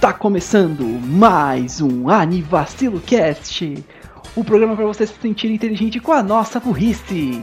[0.00, 3.84] Tá começando mais um Anivacilo Cast,
[4.34, 7.42] o programa para você se sentir inteligente com a nossa burrice.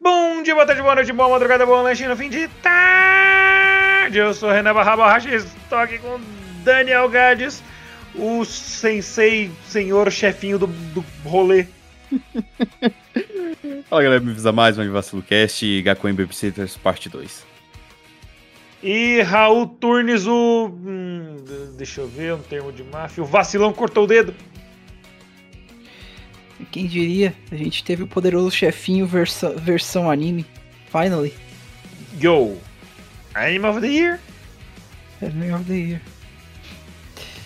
[0.00, 4.18] Bom dia, boa tarde, boa noite, boa madrugada, boa lanche no fim de tarde.
[4.18, 6.20] Eu sou Renan Barra Borracha e estou aqui com
[6.62, 7.62] Daniel Gades,
[8.14, 11.66] o sensei, senhor chefinho do, do rolê.
[13.88, 17.44] Fala galera, bem-vindos a mais um Vacilo Cast e Gakuen Babysitters parte 2.
[18.82, 20.66] E Raul Turnes, o.
[20.66, 21.36] hum,
[21.76, 23.22] deixa eu ver um termo de máfia.
[23.22, 24.34] O vacilão cortou o dedo.
[26.70, 30.46] Quem diria, a gente teve o poderoso chefinho versão, versão anime,
[30.90, 31.34] finally,
[32.20, 32.56] Yo!
[33.34, 34.20] Anime of the Year.
[35.20, 36.00] Anime of the Year.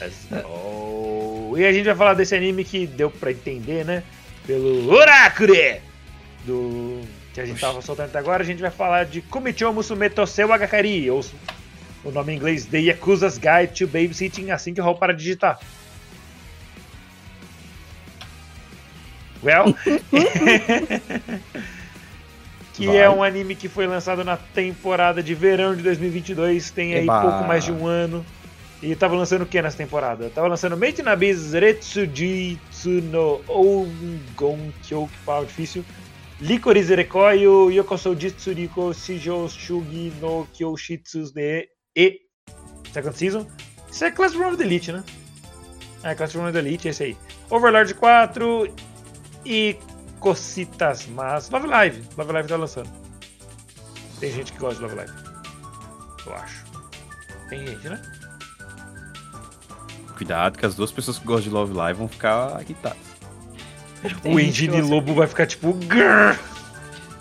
[0.00, 1.56] Let's go.
[1.58, 4.02] E a gente vai falar desse anime que deu pra entender, né?
[4.46, 5.80] Pelo Orakure!
[6.44, 7.00] Do.
[7.34, 8.42] Que a gente tava soltando até agora.
[8.42, 11.10] A gente vai falar de Kumichou Musume Toseu Agakari.
[11.10, 11.24] Ou
[12.04, 15.58] o nome em inglês The Yakuza's Guide to Babysitting assim que eu para digitar.
[19.42, 19.74] Well.
[22.74, 22.96] que Vai.
[22.96, 26.70] é um anime que foi lançado na temporada de verão de 2022.
[26.70, 27.20] Tem aí Eba.
[27.20, 28.24] pouco mais de um ano.
[28.82, 30.30] E tava lançando o que nessa temporada?
[30.30, 35.84] Tava lançando Made in Abyss Retsujitsu no Ougonkyo, que fala difícil.
[36.40, 42.20] Licorice Rekoi, o Yokosou Jitsuriko Shijou Shugi no Kyoshitsu de E.
[42.92, 43.46] Second Season.
[43.90, 45.02] Isso é Classroom of the Elite, né?
[46.04, 47.16] É, Classroom of the Elite, esse aí.
[47.50, 48.72] Overlord 4
[49.44, 49.76] e
[50.20, 51.50] Cocitas Mas.
[51.50, 52.04] Love Live.
[52.16, 52.90] Love Live tá lançando.
[54.20, 55.12] Tem gente que gosta de Love Live.
[56.24, 56.64] Eu acho.
[57.48, 58.00] Tem gente, né?
[60.18, 62.98] Cuidado que as duas pessoas que gostam de Love Live vão ficar irritadas.
[64.02, 65.72] Que O que gosta- Lobo vai ficar tipo.
[65.72, 66.38] Grrr.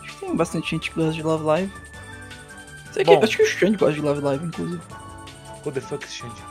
[0.03, 1.72] Acho que tem bastante gente que gosta de Love Live.
[2.91, 3.24] Sei que, Bom.
[3.24, 4.81] acho que o Xande gosta de Love Live, inclusive.
[5.66, 6.41] What the fuck is Shandy?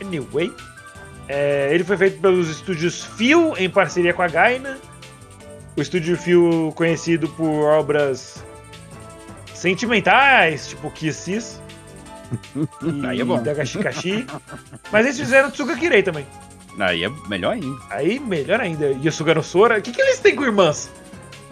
[0.00, 0.52] Anyway.
[1.28, 4.78] é, ele foi feito pelos estúdios Fio em parceria com a Gaina.
[5.76, 8.42] O estúdio Fio conhecido por obras
[9.54, 11.60] sentimentais, tipo Kissis.
[12.82, 13.42] E Aí é bom.
[13.42, 14.26] Dagashikashi.
[14.92, 16.26] Mas eles fizeram Tsugakirei também.
[16.78, 17.76] Aí é melhor ainda.
[17.90, 18.96] Aí, melhor ainda.
[19.02, 19.78] Yasuga no Sora.
[19.78, 20.90] O que, que eles têm com irmãs?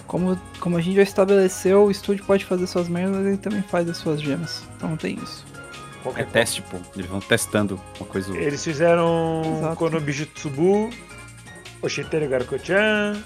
[0.06, 3.62] Como, como a gente já estabeleceu, o estúdio pode fazer suas merdas, mas ele também
[3.62, 4.64] faz as suas gemas.
[4.76, 5.44] Então tem isso.
[5.50, 6.76] É Qualquer teste, pô.
[6.94, 8.46] Eles vão testando uma coisa ou outra.
[8.46, 9.76] Eles fizeram Exato.
[9.76, 10.90] Konobi Tsubu,
[11.80, 13.16] Oshiteru Garuko-chan.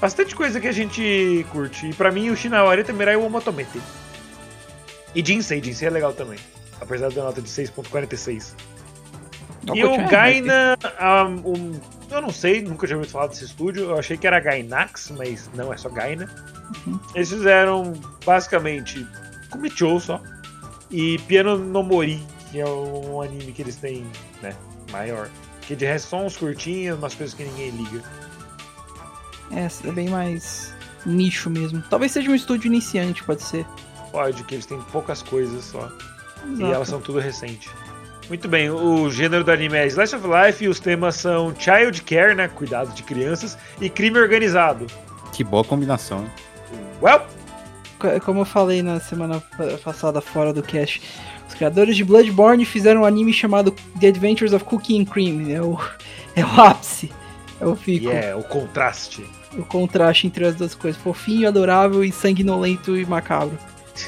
[0.00, 1.86] Bastante coisa que a gente curte.
[1.86, 3.80] E pra mim, o Shinawari Temerai é o Omotomete.
[5.16, 6.38] E Jinsei, Jinsei é legal também.
[6.80, 8.54] Apesar da nota de 6.46.
[9.74, 13.84] E o Gaina, ah, um- eu não sei, nunca tinha ouvido falar desse estúdio.
[13.90, 16.30] Eu achei que era Gainax, mas não, é só Gaina.
[16.86, 17.00] Uhum.
[17.14, 17.94] Eles fizeram
[18.24, 19.04] basicamente
[19.50, 20.20] Kumichou só.
[20.90, 22.22] E Piano no Mori,
[22.52, 24.06] que é um anime que eles têm,
[24.42, 24.54] né,
[24.92, 25.28] maior.
[25.62, 28.02] Que de resto são uns curtinhos, umas coisas que ninguém liga.
[29.50, 30.72] É, é bem mais
[31.04, 31.82] nicho mesmo.
[31.90, 33.66] Talvez seja um estúdio iniciante, pode ser.
[34.46, 35.88] Que eles têm poucas coisas só.
[36.46, 36.72] E Exato.
[36.74, 37.68] elas são tudo recente.
[38.28, 42.02] Muito bem, o gênero do anime é Slice of Life e os temas são Child
[42.02, 42.48] Care, né?
[42.48, 44.86] Cuidado de crianças, e crime organizado.
[45.32, 46.30] Que boa combinação, hein?
[47.00, 47.22] Well,
[47.98, 51.00] Co- Como eu falei na semana pa- passada fora do cast,
[51.48, 55.48] os criadores de Bloodborne fizeram um anime chamado The Adventures of Cookie and Cream.
[55.48, 55.78] É o,
[56.34, 57.10] é o ápice.
[57.60, 58.06] É o pico.
[58.10, 59.24] yeah, o contraste.
[59.56, 61.00] O contraste entre as duas coisas.
[61.00, 63.56] Fofinho, adorável e sanguinolento e macabro.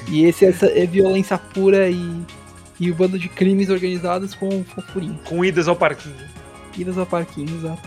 [0.08, 2.22] E esse é, essa- é violência pura e,
[2.80, 5.18] e o bando de crimes organizados com fofurinho.
[5.24, 6.14] Com idas ao parquinho.
[6.76, 7.82] Idas ao parquinho, exato.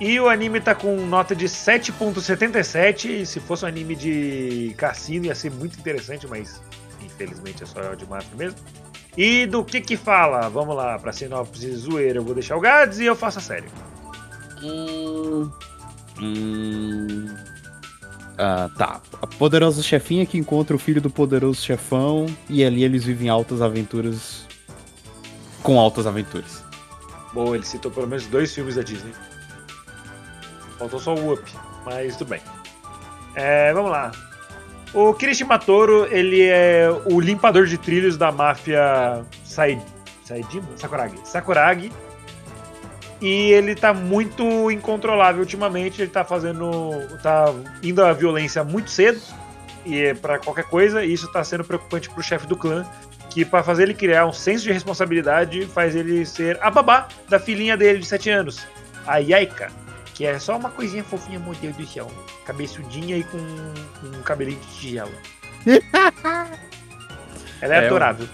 [0.00, 3.04] E o anime tá com nota de 7.77.
[3.22, 6.60] e Se fosse um anime de cassino ia ser muito interessante, mas
[7.04, 8.58] infelizmente é só de máfia mesmo.
[9.16, 10.48] E do que que fala?
[10.48, 13.66] Vamos lá, pra sinopse zoeira, eu vou deixar o Gads e eu faço a série.
[14.62, 15.50] Hum.
[16.20, 17.26] Hum.
[18.38, 19.00] Ah, tá.
[19.20, 23.60] A poderosa chefinha que encontra o filho do poderoso chefão e ali eles vivem altas
[23.60, 24.46] aventuras.
[25.62, 26.64] Com altas aventuras.
[27.34, 29.12] Bom, ele citou pelo menos dois filmes da Disney.
[30.78, 31.52] Faltou só o Up,
[31.84, 32.40] mas tudo bem.
[33.34, 34.12] É, vamos lá.
[34.94, 39.82] O Kirishima Toro, ele é o limpador de trilhos da máfia Sai...
[40.24, 40.66] Saidima?
[40.76, 41.18] Sakuragi.
[41.24, 41.92] Sakuragi.
[43.20, 46.70] E ele tá muito incontrolável ultimamente, ele tá fazendo.
[47.22, 49.20] tá indo à violência muito cedo.
[49.84, 52.86] E é pra qualquer coisa, e isso tá sendo preocupante pro chefe do clã,
[53.30, 57.38] que para fazer ele criar um senso de responsabilidade faz ele ser a babá da
[57.38, 58.66] filhinha dele de 7 anos,
[59.06, 59.70] a Yaika,
[60.14, 62.10] que é só uma coisinha fofinha, meu Deus do céu,
[62.44, 65.12] cabeçudinha e com um cabelinho de tigela.
[67.60, 68.28] Ela é, É, adorável.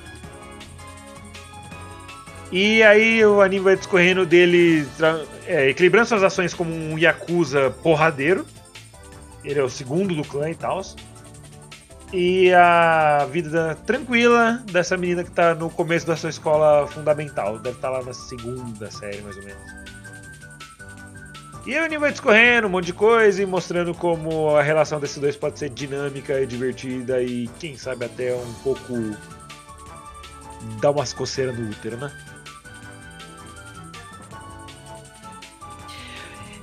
[2.53, 4.87] E aí o anime vai discorrendo dele
[5.47, 8.47] é, equilibrando suas ações como um Yakuza porradeiro.
[9.43, 10.81] Ele é o segundo do clã e tal.
[12.13, 17.59] E a vida tranquila dessa menina que tá no começo da sua escola fundamental.
[17.59, 19.85] Deve estar lá na segunda série, mais ou menos.
[21.67, 25.17] E o anime vai discorrendo um monte de coisa e mostrando como a relação desses
[25.17, 28.93] dois pode ser dinâmica e divertida e quem sabe até um pouco
[30.81, 32.13] dar umas coceiras no útero, né?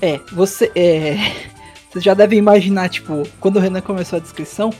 [0.01, 0.71] É, você.
[0.75, 1.15] É,
[1.89, 4.71] vocês já devem imaginar, tipo, quando o Renan começou a descrição,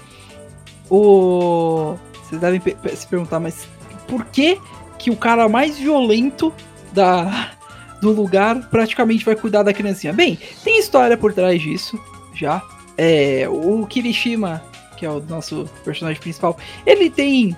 [0.90, 1.96] o.
[2.24, 2.62] Vocês devem
[2.96, 3.68] se perguntar, mas
[4.08, 4.60] por que
[4.98, 6.54] que o cara mais violento
[6.94, 7.52] da,
[8.02, 10.14] do lugar praticamente vai cuidar da criancinha?
[10.14, 12.00] Bem, tem história por trás disso,
[12.34, 12.62] já.
[12.98, 14.62] É, o Kirishima,
[14.98, 17.56] que é o nosso personagem principal, ele tem.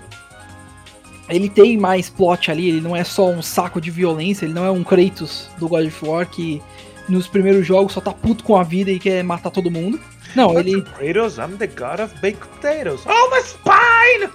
[1.29, 4.65] Ele tem mais plot ali, ele não é só um saco de violência, ele não
[4.65, 6.61] é um Kratos do God of War que
[7.09, 9.99] nos primeiros jogos só tá puto com a vida e quer matar todo mundo.
[10.35, 10.81] Não, ele.
[10.81, 13.01] Kratos, I'm the god of baked potatoes.
[13.05, 14.31] Oh, my spine!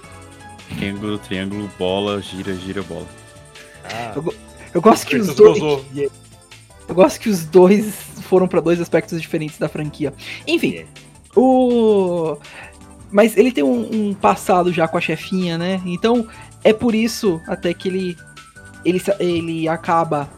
[0.77, 3.05] Triângulo, triângulo, bola, gira, gira, bola.
[3.85, 4.13] Ah,
[4.73, 5.59] Eu gosto que os dois.
[5.59, 5.85] gozou.
[6.87, 7.93] Eu gosto que os dois
[8.23, 10.13] foram pra dois aspectos diferentes da franquia.
[10.47, 10.89] Enfim, Yeah.
[11.35, 12.37] o.
[13.11, 15.81] Mas ele tem um, um passado já com a chefinha, né?
[15.85, 16.27] Então
[16.63, 18.17] é por isso até que ele.
[18.85, 20.29] Ele, ele acaba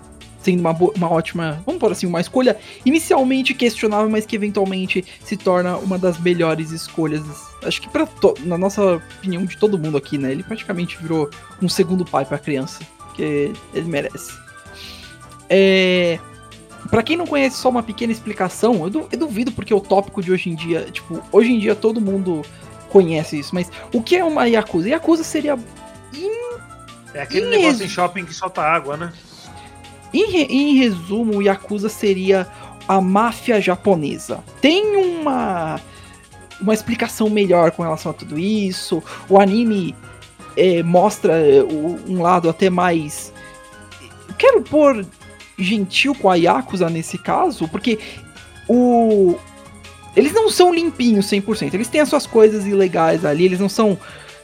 [0.43, 1.61] sendo uma, uma ótima.
[1.65, 6.71] Vamos por assim, uma escolha inicialmente questionável, mas que eventualmente se torna uma das melhores
[6.71, 7.21] escolhas.
[7.63, 7.89] Acho que
[8.19, 10.31] to- na nossa opinião de todo mundo aqui, né?
[10.31, 11.29] Ele praticamente virou
[11.61, 12.79] um segundo pai pra criança.
[13.13, 14.31] Que ele merece.
[15.49, 16.19] É.
[16.89, 18.83] Pra quem não conhece, só uma pequena explicação.
[18.83, 21.75] Eu, du- eu duvido porque o tópico de hoje em dia, tipo, hoje em dia
[21.75, 22.41] todo mundo
[22.89, 24.89] conhece isso, mas o que é uma Yakuza?
[24.89, 25.57] Yakuza seria,
[27.13, 29.13] É aquele negócio em shopping que solta água, né?
[30.13, 32.47] Em, re- em resumo, o Yakuza seria
[32.87, 34.39] a máfia japonesa.
[34.59, 35.79] Tem uma
[36.59, 39.01] uma explicação melhor com relação a tudo isso.
[39.27, 39.95] O anime
[40.55, 43.33] é, mostra é, um lado até mais.
[44.37, 45.03] Quero pôr
[45.57, 47.97] gentil com a Yakuza nesse caso, porque
[48.67, 49.35] o.
[50.15, 51.73] Eles não são limpinhos 100%.
[51.73, 53.97] Eles têm as suas coisas ilegais ali, eles não são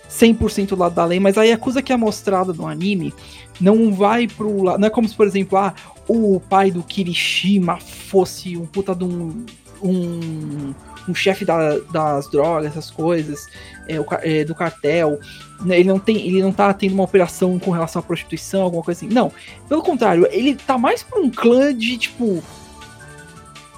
[0.10, 3.14] 100% do lado da lei, mas a Yakuza que é mostrada no anime
[3.60, 4.80] não vai pro lado.
[4.80, 5.74] Não é como se, por exemplo, ah,
[6.08, 9.46] o pai do Kirishima fosse um puta de um.
[9.82, 10.74] um
[11.10, 13.48] um chefe da- das drogas, essas coisas,
[13.88, 15.18] é, o é, do cartel.
[15.62, 18.84] né, Ele não, tem, ele não tá tendo uma operação com relação à prostituição, alguma
[18.84, 19.14] coisa assim.
[19.16, 19.32] Não.
[19.70, 22.44] Pelo contrário, ele tá mais pra um clã de, tipo.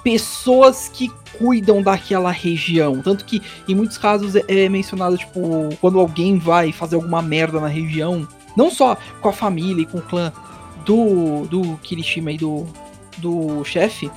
[0.02, 3.00] Pessoas que cuidam daquela região.
[3.02, 5.40] Tanto que em muitos casos é, é mencionado, tipo,
[5.80, 8.26] quando alguém vai fazer alguma merda na região,
[8.56, 10.32] não só com a família e com o clã
[10.84, 12.66] do, do Kirishima e do,
[13.18, 14.10] do chefe,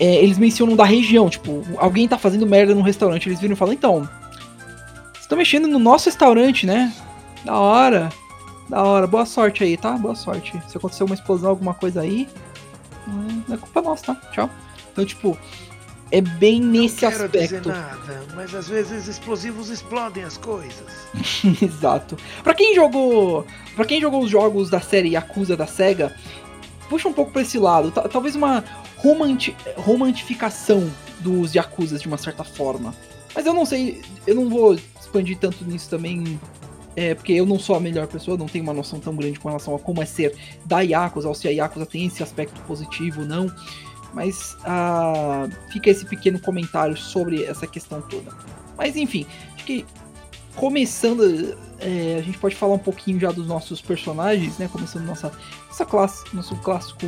[0.00, 3.56] é, eles mencionam da região, tipo, alguém tá fazendo merda num restaurante, eles viram e
[3.56, 4.08] falam, então,
[5.12, 6.92] vocês estão mexendo no nosso restaurante, né?
[7.44, 8.08] Da hora,
[8.68, 9.92] da hora, boa sorte aí, tá?
[9.92, 10.60] Boa sorte.
[10.68, 12.28] Se acontecer uma explosão, alguma coisa aí,
[13.06, 14.14] não é culpa nossa, tá?
[14.32, 14.50] Tchau.
[14.92, 15.38] Então, tipo,
[16.10, 17.68] é bem nesse aspecto.
[17.68, 21.08] nada, mas às vezes explosivos explodem as coisas.
[21.62, 22.16] Exato.
[22.42, 26.14] Pra quem jogou, para quem jogou os jogos da série Yakuza da Sega,
[26.88, 28.62] puxa um pouco pra esse lado, Ta- talvez uma
[28.98, 32.94] romanti romantificação dos Yakuzas de uma certa forma.
[33.34, 36.38] Mas eu não sei, eu não vou expandir tanto nisso também,
[36.94, 39.48] é, porque eu não sou a melhor pessoa, não tenho uma noção tão grande com
[39.48, 43.22] relação a como é ser da Yakuza, ou se a Yakuza tem esse aspecto positivo
[43.22, 43.50] ou não.
[44.12, 48.30] Mas ah, fica esse pequeno comentário sobre essa questão toda.
[48.76, 49.86] Mas enfim, acho que
[50.54, 54.68] começando, é, a gente pode falar um pouquinho já dos nossos personagens, né?
[54.70, 55.32] Começando nossa,
[55.68, 57.06] nossa classe, nosso clássico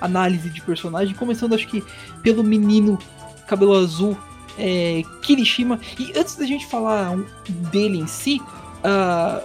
[0.00, 1.14] análise de personagem.
[1.14, 1.82] Começando, acho que
[2.22, 2.98] pelo menino
[3.46, 4.16] cabelo azul,
[4.58, 5.78] é, Kirishima.
[5.98, 7.16] E antes da gente falar
[7.70, 8.40] dele em si,
[8.84, 9.42] ah,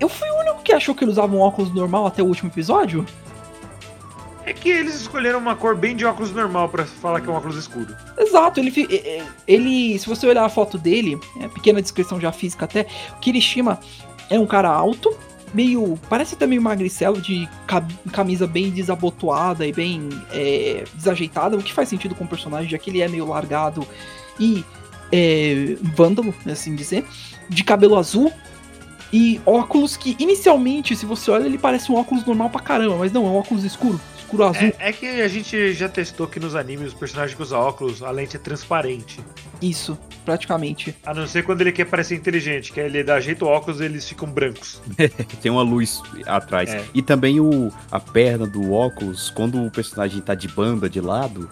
[0.00, 2.50] eu fui o único que achou que ele usava um óculos normal até o último
[2.50, 3.06] episódio?
[4.44, 7.36] É que eles escolheram uma cor bem de óculos normal pra falar que é um
[7.36, 7.94] óculos escuro.
[8.18, 8.72] Exato, ele,
[9.46, 13.78] ele, se você olhar a foto dele, é, pequena descrição já física até, o Kirishima
[14.28, 15.16] é um cara alto,
[15.54, 21.62] meio, parece até meio magricelo, de ca- camisa bem desabotoada e bem é, desajeitada, o
[21.62, 23.86] que faz sentido com o personagem, já que ele é meio largado
[24.40, 24.64] e
[25.12, 27.06] é, vândalo, assim dizer,
[27.52, 28.32] de cabelo azul,
[29.12, 33.12] E óculos que, inicialmente, se você olha, ele parece um óculos normal pra caramba, mas
[33.12, 34.72] não, é um óculos escuro, escuro azul.
[34.78, 38.02] É, é que a gente já testou que nos animes os personagens que usam óculos,
[38.02, 39.20] a lente é transparente.
[39.60, 40.96] Isso, praticamente.
[41.04, 44.08] A não ser quando ele quer parecer inteligente, que ele dá jeito ao óculos eles
[44.08, 44.80] ficam brancos.
[45.42, 46.70] Tem uma luz atrás.
[46.70, 46.82] É.
[46.94, 51.50] E também o, a perna do óculos, quando o personagem tá de banda de lado,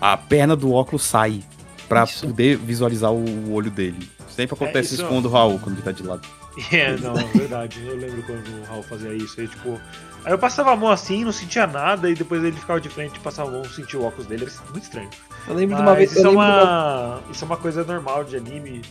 [0.00, 1.42] a perna do óculos sai
[1.86, 2.26] pra Isso.
[2.26, 4.08] poder visualizar o olho dele.
[4.32, 6.26] Sempre acontece isso- isso com o do Raul, quando ele tá de lado.
[6.70, 7.82] É, não, é verdade.
[7.86, 9.40] Eu lembro quando o Raul fazia isso.
[9.40, 9.80] Aí, tipo.
[10.24, 13.18] Aí eu passava a mão assim, não sentia nada, e depois ele ficava de frente,
[13.20, 14.44] passava a mão, sentia o óculos dele.
[14.44, 15.08] Era muito estranho.
[15.48, 16.10] Eu lembro de Mas uma vez.
[16.12, 18.82] isso, Eu é de uma- uma, isso é uma coisa normal de anime.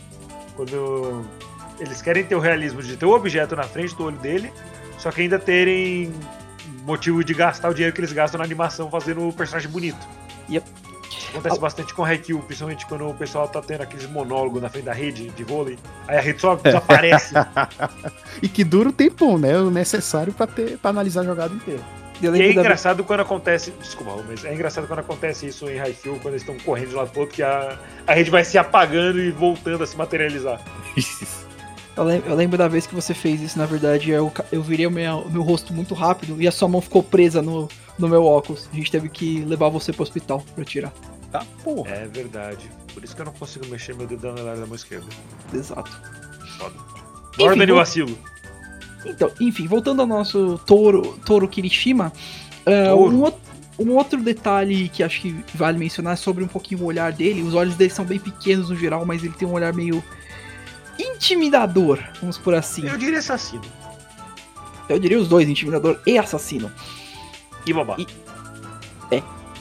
[0.56, 1.24] Quando
[1.78, 4.52] eles querem ter o realismo de ter o objeto na frente do olho dele,
[4.98, 6.12] só que ainda terem
[6.84, 10.04] motivo de gastar o dinheiro que eles gastam na animação fazendo o personagem bonito.
[10.50, 10.66] Yep.
[11.30, 14.92] Acontece bastante com Haikyuu, principalmente quando o pessoal tá tendo aqueles monólogos na frente da
[14.92, 17.34] rede de vôlei, aí a rede só desaparece.
[18.42, 19.56] E que dura o tempão, né?
[19.58, 21.80] O necessário pra, ter, pra analisar a jogada inteira.
[22.22, 23.72] Eu E é lembro da engraçado quando acontece.
[23.80, 26.98] Desculpa, mas é engraçado quando acontece isso em Haikyuu, quando eles estão correndo de um
[26.98, 30.60] lado pro outro, que a, a rede vai se apagando e voltando a se materializar.
[31.94, 34.86] Eu lem- eu lembro da vez que você fez isso, na verdade, eu, eu virei
[34.86, 38.08] o meu, o meu rosto muito rápido e a sua mão ficou presa no, no
[38.08, 38.68] meu óculos.
[38.72, 40.92] A gente teve que levar você pro hospital pra tirar.
[41.30, 41.90] Tá, porra.
[41.90, 42.70] É verdade.
[42.92, 45.06] Por isso que eu não consigo mexer meu dedo na área da mão esquerda.
[45.52, 45.90] Exato.
[46.58, 46.74] Foda.
[47.38, 48.18] De vou- vacilo.
[49.06, 52.12] Então, enfim, voltando ao nosso Toro, Toro Kirishima,
[52.64, 53.16] Touro.
[53.16, 53.40] um, outro-
[53.78, 57.42] um outro detalhe que acho que vale mencionar é sobre um pouquinho o olhar dele.
[57.42, 60.04] Os olhos dele são bem pequenos no geral, mas ele tem um olhar meio
[60.98, 62.86] intimidador, vamos por assim.
[62.86, 63.62] Eu diria assassino.
[64.88, 66.70] Eu diria os dois, intimidador e assassino.
[67.66, 67.96] E babá.
[67.98, 68.06] E-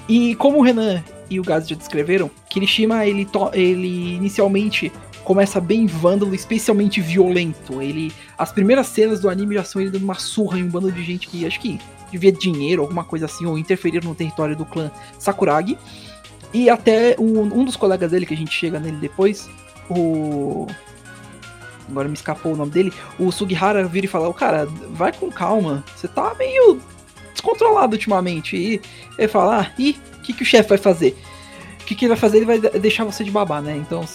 [0.10, 4.92] E como o Renan e o Gaz já descreveram, Kirishima ele, ele inicialmente
[5.24, 7.82] começa bem vândalo, especialmente violento.
[7.82, 10.92] Ele as primeiras cenas do anime já são ele dando uma surra em um bando
[10.92, 11.80] de gente que acho que
[12.12, 15.78] devia dinheiro, alguma coisa assim, ou interferir no território do clã Sakuragi.
[16.54, 19.50] E até um, um dos colegas dele que a gente chega nele depois,
[19.90, 20.68] o
[21.90, 25.30] agora me escapou o nome dele, o Sugihara vira e fala: "Ô, "Cara, vai com
[25.32, 25.84] calma.
[25.96, 26.82] Você tá meio
[27.32, 28.56] descontrolado ultimamente".
[28.56, 28.82] E
[29.18, 31.18] ele fala, ah, e o que, que o chefe vai fazer?
[31.82, 32.38] O que, que ele vai fazer?
[32.38, 33.76] Ele vai de- deixar você de babá, né?
[33.78, 34.06] Então,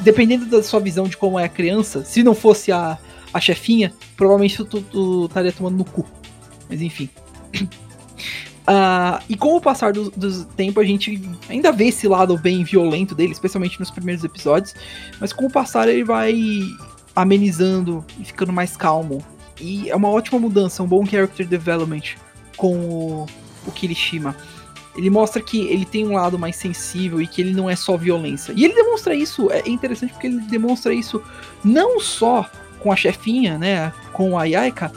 [0.00, 2.98] dependendo da sua visão de como é a criança, se não fosse a,
[3.32, 6.06] a chefinha, provavelmente tu, estaria tomando no cu.
[6.68, 7.08] Mas enfim.
[8.64, 12.62] Ah, e com o passar do, do tempo, a gente ainda vê esse lado bem
[12.62, 14.72] violento dele, especialmente nos primeiros episódios.
[15.20, 16.32] Mas com o passar, ele vai
[17.14, 19.24] amenizando e ficando mais calmo.
[19.62, 22.16] E é uma ótima mudança, um bom character development
[22.56, 23.26] com o,
[23.66, 24.36] o Kirishima.
[24.96, 27.96] Ele mostra que ele tem um lado mais sensível e que ele não é só
[27.96, 28.52] violência.
[28.54, 31.22] E ele demonstra isso, é interessante porque ele demonstra isso
[31.64, 32.50] não só
[32.80, 34.92] com a chefinha, né, com a Yaika,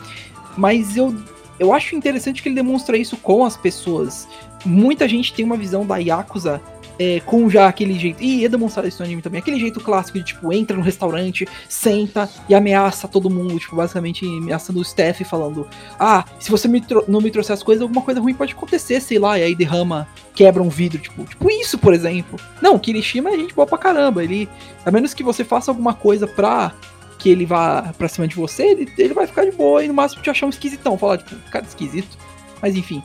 [0.57, 1.15] mas eu,
[1.59, 4.27] eu acho interessante que ele demonstra isso com as pessoas.
[4.65, 6.59] Muita gente tem uma visão da Yakuza
[6.99, 8.23] é, com já aquele jeito.
[8.23, 9.39] E é demonstrado isso no anime também.
[9.39, 13.59] Aquele jeito clássico de, tipo, entra no restaurante, senta e ameaça todo mundo.
[13.59, 15.67] Tipo, basicamente ameaçando o staff, falando:
[15.99, 19.19] Ah, se você me não me trouxer as coisas, alguma coisa ruim pode acontecer, sei
[19.19, 19.37] lá.
[19.37, 20.99] E aí derrama, quebra um vidro.
[20.99, 22.39] Tipo, tipo isso, por exemplo.
[22.61, 24.23] Não, Kirishima é gente boa pra caramba.
[24.23, 24.47] Ele,
[24.85, 26.73] a menos que você faça alguma coisa pra
[27.17, 29.93] que ele vá pra cima de você, ele, ele vai ficar de boa e no
[29.93, 30.97] máximo te achar um esquisitão.
[30.97, 32.17] Falar, tipo, cara esquisito.
[32.61, 33.01] Mas enfim.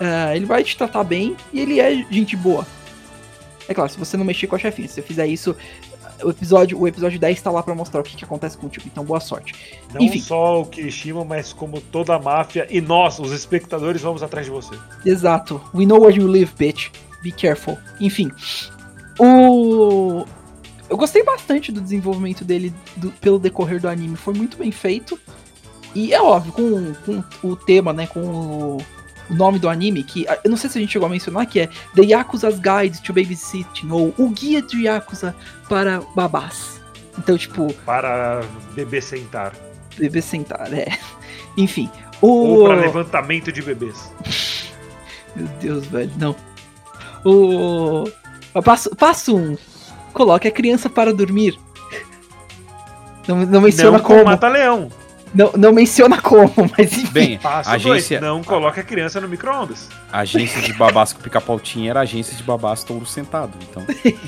[0.00, 2.66] ah, ele vai te tratar bem e ele é gente boa.
[3.68, 5.54] É claro, se você não mexer com a chefinha, se você fizer isso,
[6.22, 8.86] o episódio, o episódio 10 tá lá pra mostrar o que, que acontece contigo.
[8.90, 9.54] Então, boa sorte.
[9.92, 10.20] Não Enfim.
[10.20, 14.52] só o Kirishima, mas como toda a máfia e nós, os espectadores, vamos atrás de
[14.52, 14.76] você.
[15.04, 15.60] Exato.
[15.74, 16.90] We know where you live, bitch.
[17.22, 17.76] Be careful.
[18.00, 18.30] Enfim.
[19.18, 20.24] O.
[20.88, 24.16] Eu gostei bastante do desenvolvimento dele do- pelo decorrer do anime.
[24.16, 25.18] Foi muito bem feito.
[25.94, 28.06] E é óbvio, com, com o tema, né?
[28.06, 28.78] Com o
[29.34, 31.60] nome do anime, que ah, eu não sei se a gente chegou a mencionar, que
[31.60, 35.34] é The Yakuza's Guide to Babysitting, ou O Guia de Yakuza
[35.68, 36.80] para Babás.
[37.18, 38.42] Então, tipo, Para
[38.74, 39.52] bebê sentar.
[39.98, 40.86] bebê sentar, é.
[41.56, 41.90] Enfim.
[42.20, 42.28] O...
[42.28, 44.10] Ou para levantamento de bebês.
[45.34, 46.36] Meu Deus, velho, não.
[47.24, 48.04] O.
[48.62, 49.56] Passo, passo um.
[50.12, 51.58] Coloque a criança para dormir.
[53.28, 54.24] Não, não menciona não com como.
[54.26, 54.88] mata-leão.
[55.34, 57.12] Não, não menciona como, mas enfim.
[57.12, 59.88] Bem, Passo agência, dois, não coloque a criança no micro-ondas.
[60.10, 63.52] a agência de babás com pica-pau tinha era a agência de babás touro sentado.
[63.68, 63.84] Então,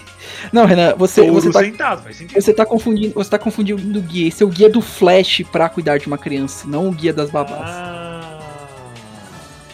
[0.52, 2.40] Não, Renan, você, Touro você, tá, sentado, faz sentido.
[2.40, 3.14] você tá confundindo.
[3.14, 4.28] Você tá confundindo o guia.
[4.28, 7.30] Esse é o guia do Flash pra cuidar de uma criança, não o guia das
[7.30, 7.62] babás.
[7.64, 8.38] Ah,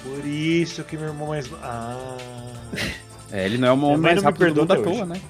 [0.05, 1.51] por isso que meu irmão mais.
[1.63, 1.97] Ah.
[3.33, 5.21] é, ele não é o homem mais não me rápido do mundo à toa, né?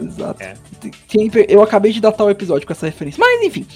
[0.00, 0.42] Exato.
[0.42, 0.54] É.
[1.48, 3.18] Eu acabei de datar o episódio com essa referência.
[3.20, 3.66] Mas enfim.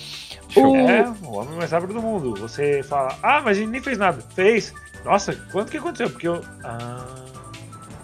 [0.61, 0.77] Show.
[0.77, 2.35] É, o homem mais rápido do mundo.
[2.41, 4.19] Você fala, ah, mas ele nem fez nada.
[4.35, 4.73] Fez.
[5.05, 6.11] Nossa, quanto que aconteceu?
[6.11, 6.41] Porque eu.
[6.65, 7.05] Ah.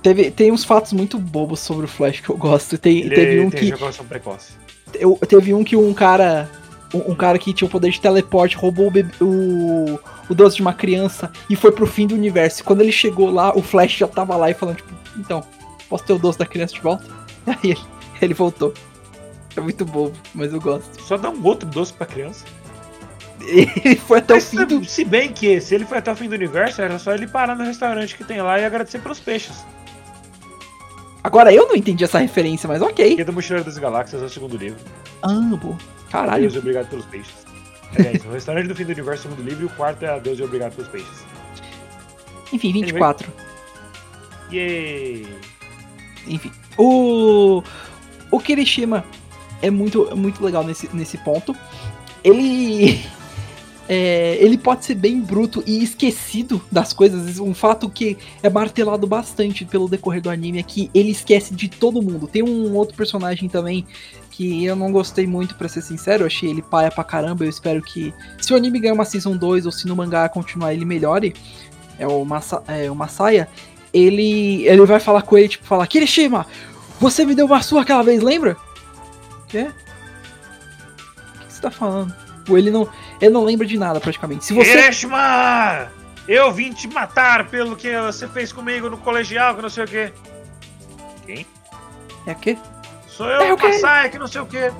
[0.02, 2.76] Teve, tem uns fatos muito bobos sobre o Flash que eu gosto.
[2.76, 3.66] Tem, Ele teve um tem que.
[3.66, 4.52] ejaculação precoce.
[4.94, 6.48] eu- teve um que um cara.
[6.92, 10.56] Um, um cara que tinha o poder de teleporte roubou o, bebê- o, o doce
[10.56, 12.60] de uma criança e foi pro fim do universo.
[12.60, 15.42] E quando ele chegou lá, o Flash já tava lá e falando, tipo, então,
[15.88, 17.04] posso ter o doce da criança de volta?
[17.46, 17.80] Aí ele,
[18.22, 18.72] ele voltou.
[19.56, 21.00] É muito bobo, mas eu gosto.
[21.02, 22.44] Só dá um outro doce pra criança.
[23.46, 24.84] Ele foi até o Mas, fim do.
[24.84, 27.54] Se bem que, se ele foi até o fim do universo, era só ele parar
[27.54, 29.64] no restaurante que tem lá e agradecer pelos peixes.
[31.22, 33.16] Agora eu não entendi essa referência, mas ok.
[33.16, 34.78] Guia do Mochileiro das Galáxias é o segundo livro.
[35.22, 35.74] Ah, pô.
[36.10, 36.42] Caralho.
[36.42, 37.34] Deus e obrigado pelos peixes.
[37.98, 40.08] Aliás, o restaurante do fim do universo é o segundo livro e o quarto é
[40.08, 41.24] a Deus e obrigado pelos peixes.
[42.52, 43.32] Enfim, 24.
[44.52, 45.26] Yay!
[46.26, 46.52] Enfim.
[46.78, 47.62] O.
[48.30, 49.04] O Kirishima
[49.66, 51.56] é muito, muito legal nesse, nesse ponto.
[52.22, 53.00] Ele.
[53.88, 57.38] é, ele pode ser bem bruto e esquecido das coisas.
[57.38, 61.68] Um fato que é martelado bastante pelo decorrer do anime é que ele esquece de
[61.68, 62.26] todo mundo.
[62.26, 63.86] Tem um outro personagem também
[64.30, 66.24] que eu não gostei muito, pra ser sincero.
[66.24, 67.44] Eu achei ele paia pra caramba.
[67.44, 70.74] Eu espero que, se o anime ganhar uma Season 2 ou se no mangá continuar,
[70.74, 71.34] ele melhore.
[71.98, 73.48] É o, Masa, é, o Masaya.
[73.92, 76.44] Ele, ele vai falar com ele, tipo, falar: Kirishima,
[76.98, 78.56] você me deu uma surra aquela vez, lembra?
[79.54, 79.70] Quê?
[81.36, 82.12] O que você tá falando?
[82.44, 82.88] Pô, ele não,
[83.20, 84.44] ele não lembra de nada praticamente.
[84.44, 84.72] Se você.
[84.72, 85.92] Kirishima!
[86.26, 89.86] Eu vim te matar pelo que você fez comigo no colegial, que não sei o
[89.86, 90.12] quê.
[91.24, 91.46] Quem?
[92.26, 92.58] É o quê?
[93.06, 93.56] Sou eu, É, o?
[93.56, 94.72] Masai, que não sei o quê.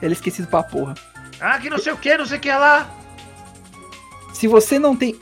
[0.00, 0.94] Ele é esquecido pra porra.
[1.40, 2.88] Ah, que não sei o quê, não sei o que lá.
[4.32, 5.18] Se você não tem.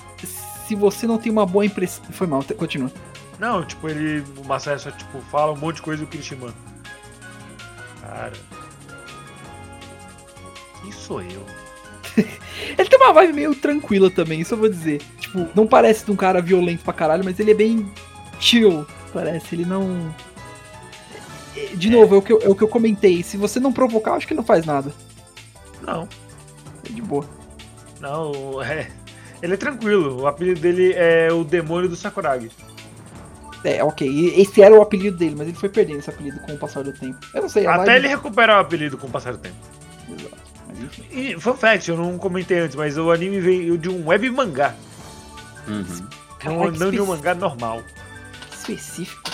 [0.69, 2.05] Se você não tem uma boa impressão.
[2.11, 2.93] Foi mal, continua.
[3.43, 4.25] Não, tipo, ele.
[4.37, 6.55] O Masai só, tipo, fala um monte de coisa do Kirishima.
[8.01, 8.33] Cara.
[10.81, 11.45] Quem sou eu?
[12.79, 15.03] Ele tem uma vibe meio tranquila também, isso eu vou dizer.
[15.19, 17.93] Tipo, não parece de um cara violento pra caralho, mas ele é bem
[18.39, 19.57] chill, parece.
[19.57, 20.15] Ele não.
[21.75, 23.25] De novo, é o que eu, é o que eu comentei.
[23.25, 24.95] Se você não provocar, acho que ele não faz nada.
[25.81, 26.09] Não.
[26.89, 27.29] É de boa.
[28.01, 28.89] Não, é.
[29.43, 30.23] Ele é tranquilo.
[30.23, 32.51] O apelido dele é o demônio do Sakuragi.
[33.65, 34.35] É, ok.
[34.37, 36.93] Esse era o apelido dele, mas ele foi perdendo esse apelido com o passar do
[36.93, 37.19] tempo.
[37.33, 39.57] Eu não sei, Até ele recuperar o apelido com o passar do tempo.
[40.09, 40.43] Exato.
[41.13, 44.75] E, fun fact, eu não comentei antes, mas o anime veio de um web mangá.
[45.69, 45.85] Uhum.
[45.85, 47.83] Não, Caralho, que não de um mangá normal.
[48.51, 49.31] que específico.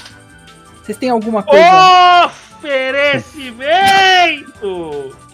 [0.82, 2.26] Vocês têm alguma coisa?
[2.26, 3.56] Oferecimento!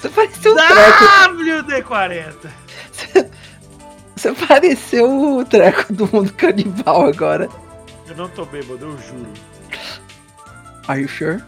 [0.00, 1.04] Você pareceu um treco.
[1.64, 2.34] WD-40.
[4.16, 7.48] Você pareceu o treco do mundo canibal agora.
[8.08, 9.32] Eu não tô bêbado, eu juro.
[10.88, 11.42] Are you sure?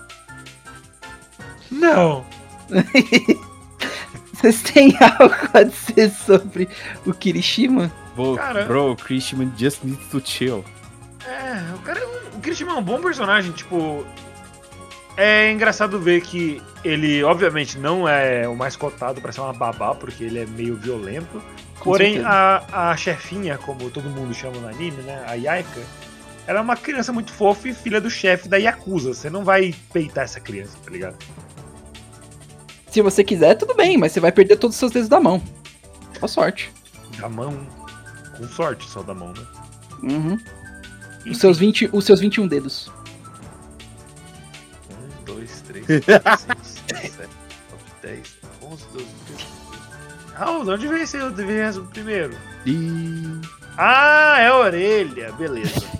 [1.70, 2.24] Não.
[4.32, 6.68] Vocês têm algo a dizer sobre
[7.04, 7.90] o Kirishima?
[8.14, 10.64] Bro, Cara- bro, Christian just needs to chill.
[11.26, 14.06] É, o cara é um, o Kirishima é um bom personagem, tipo.
[15.18, 19.94] É engraçado ver que ele, obviamente, não é o mais cotado pra ser uma babá,
[19.94, 21.42] porque ele é meio violento.
[21.78, 22.34] Com Porém, certeza.
[22.72, 25.24] a, a chefinha, como todo mundo chama no anime, né?
[25.26, 25.80] A Yaika,
[26.46, 29.12] ela é uma criança muito fofa e filha do chefe da Yakuza.
[29.12, 31.16] Você não vai peitar essa criança, tá ligado?
[32.90, 35.42] Se você quiser, tudo bem, mas você vai perder todos os seus dedos da mão.
[36.20, 36.72] Boa sorte.
[37.18, 37.66] Da mão.
[38.36, 39.46] Com sorte, só da mão, né?
[40.02, 40.38] Uhum.
[41.20, 41.30] Enfim.
[41.30, 42.90] Os, seus 20, os seus 21 dedos.
[44.90, 45.84] Um, dois, três,
[46.22, 47.30] quatro, cinco, seis, sete,
[47.70, 49.56] nove, dez, onze, doze, treze.
[50.36, 52.36] Ah, de onde veio esse primeiro?
[52.66, 53.40] E.
[53.76, 55.95] Ah, é a orelha, beleza.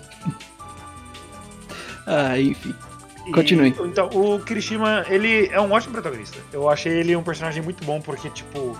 [2.07, 2.73] Ah, enfim.
[3.25, 3.75] E, Continue.
[3.79, 6.37] então, o Kirishima, ele é um ótimo protagonista.
[6.53, 8.77] Eu achei ele um personagem muito bom porque, tipo,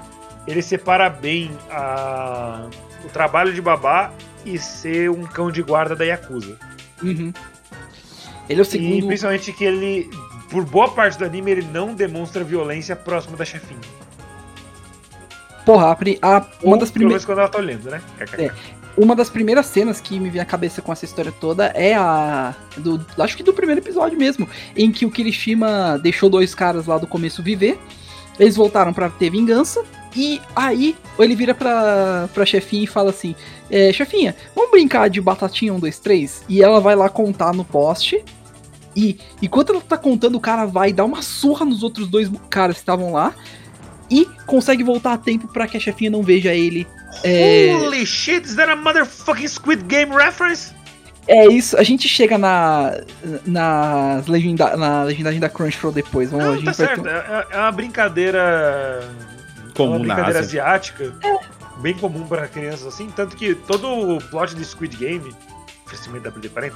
[0.48, 2.68] ele separa bem a...
[3.04, 4.12] o trabalho de babá
[4.46, 6.58] e ser um cão de guarda da Yakuza.
[7.04, 7.34] Uhum.
[8.48, 9.08] Ele é o E segundo.
[9.08, 10.10] principalmente que ele,
[10.50, 13.82] por boa parte do anime, ele não demonstra violência próximo da chefinha.
[15.66, 17.06] Porra, a a- uma, Ou, das Pelo prime...
[17.10, 18.02] menos quando ela tá olhando, né?
[18.38, 18.50] É.
[18.98, 22.56] uma das primeiras cenas que me vem à cabeça com essa história toda é a.
[22.78, 24.50] Do, acho que do primeiro episódio mesmo.
[24.76, 27.80] Em que o Kirishima deixou dois caras lá do começo viver.
[28.40, 29.84] Eles voltaram pra ter vingança.
[30.16, 33.36] E aí ele vira pra, pra chefinha e fala assim:
[33.70, 36.44] é, Chefinha, vamos brincar de batatinha 1, 2, 3?
[36.50, 38.24] E ela vai lá contar no poste.
[38.96, 42.78] E enquanto ela tá contando, o cara vai dar uma surra nos outros dois caras
[42.78, 43.36] que estavam lá.
[44.10, 46.88] E consegue voltar a tempo pra que a chefinha não veja ele.
[47.24, 47.76] É...
[47.76, 50.74] Holy shit, is that a motherfucking Squid Game reference?
[51.28, 53.02] É isso, a gente chega na,
[53.46, 56.32] nas legenda, na legendagem da Crunchyroll depois.
[56.32, 57.04] Vamos, Não, a gente tá certo.
[57.04, 59.04] ter- É, é uma brincadeira.
[59.76, 60.62] Comum é uma na brincadeira Ásia.
[60.64, 61.14] asiática.
[61.80, 63.10] Bem comum pra crianças assim.
[63.14, 65.36] Tanto que todo o plot de Squid Game,
[65.86, 66.76] oferecimento da WD 40,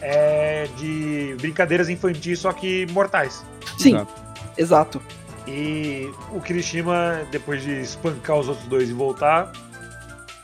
[0.00, 3.44] é de brincadeiras infantis, só que mortais.
[3.78, 4.12] Sim, Exato.
[4.58, 5.02] exato.
[5.46, 9.50] E o Kirishima, depois de espancar os outros dois e voltar,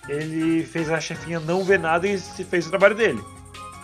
[0.08, 3.22] ele fez a chefinha não ver nada e se fez o trabalho dele.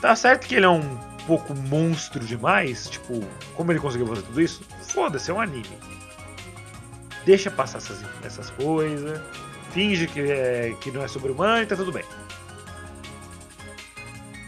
[0.01, 3.21] Tá certo que ele é um pouco monstro demais, tipo,
[3.55, 4.63] como ele conseguiu fazer tudo isso?
[4.89, 5.79] Foda-se, é um anime.
[7.25, 9.21] Deixa passar essas, essas coisas,
[9.73, 12.05] finge que, é, que não é sobre-humano e tá tudo bem.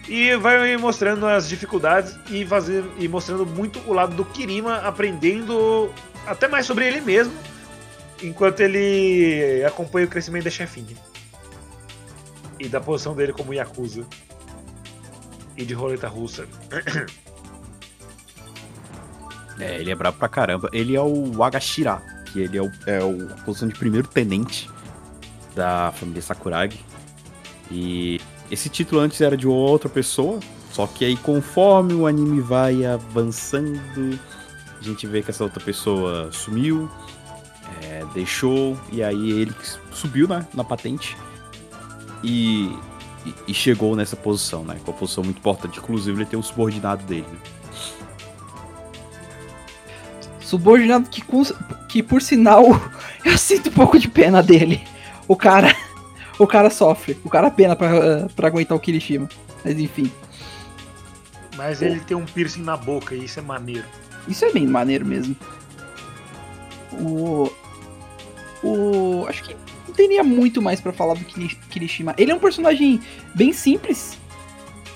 [0.09, 5.91] E vai mostrando as dificuldades e, fazendo, e mostrando muito o lado do Kirima aprendendo
[6.27, 7.33] até mais sobre ele mesmo,
[8.23, 10.97] enquanto ele acompanha o crescimento da chefinha.
[12.59, 14.07] E da posição dele como Yakuza.
[15.57, 16.47] E de roleta russa.
[19.59, 20.69] É, ele é brabo pra caramba.
[20.73, 24.69] Ele é o Agashira, que ele é, o, é o- a posição de primeiro tenente
[25.55, 26.85] da família Sakuragi.
[27.71, 30.41] E esse título antes era de outra pessoa,
[30.71, 34.19] só que aí conforme o anime vai avançando,
[34.79, 36.91] a gente vê que essa outra pessoa sumiu,
[37.83, 39.55] é, deixou, e aí ele
[39.91, 41.17] subiu né, na patente
[42.23, 42.67] e,
[43.25, 44.79] e- e chegou nessa posição, né?
[44.85, 45.79] Com a posição muito importante.
[45.79, 47.27] Inclusive, ele tem um subordinado dele.
[47.31, 47.39] né?
[50.41, 51.23] Subordinado que,
[51.89, 52.65] que por sinal,
[53.25, 54.83] eu sinto um pouco de pena dele.
[55.29, 55.75] O cara.
[56.39, 57.19] O cara sofre.
[57.25, 59.27] O cara pena pra, pra aguentar o Kirishima.
[59.65, 60.13] Mas enfim.
[61.57, 63.87] Mas ele tem um piercing na boca e isso é maneiro.
[64.29, 65.35] Isso é bem maneiro mesmo.
[66.93, 67.51] O.
[68.63, 69.25] O.
[69.27, 69.57] Acho que
[69.97, 72.15] teria muito mais pra falar do Kiri- Kirishima.
[72.19, 73.01] Ele é um personagem
[73.35, 74.19] bem simples,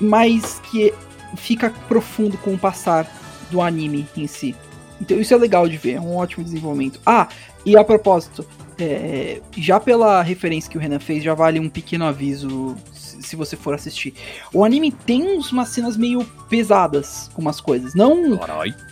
[0.00, 0.92] mas que
[1.36, 3.10] fica profundo com o passar
[3.50, 4.54] do anime em si.
[5.00, 7.00] Então isso é legal de ver, é um ótimo desenvolvimento.
[7.06, 7.28] Ah,
[7.64, 8.44] e a propósito,
[8.78, 12.76] é, já pela referência que o Renan fez, já vale um pequeno aviso
[13.20, 14.14] se, você for assistir.
[14.52, 17.94] O anime tem umas cenas meio pesadas com umas coisas.
[17.94, 18.34] Não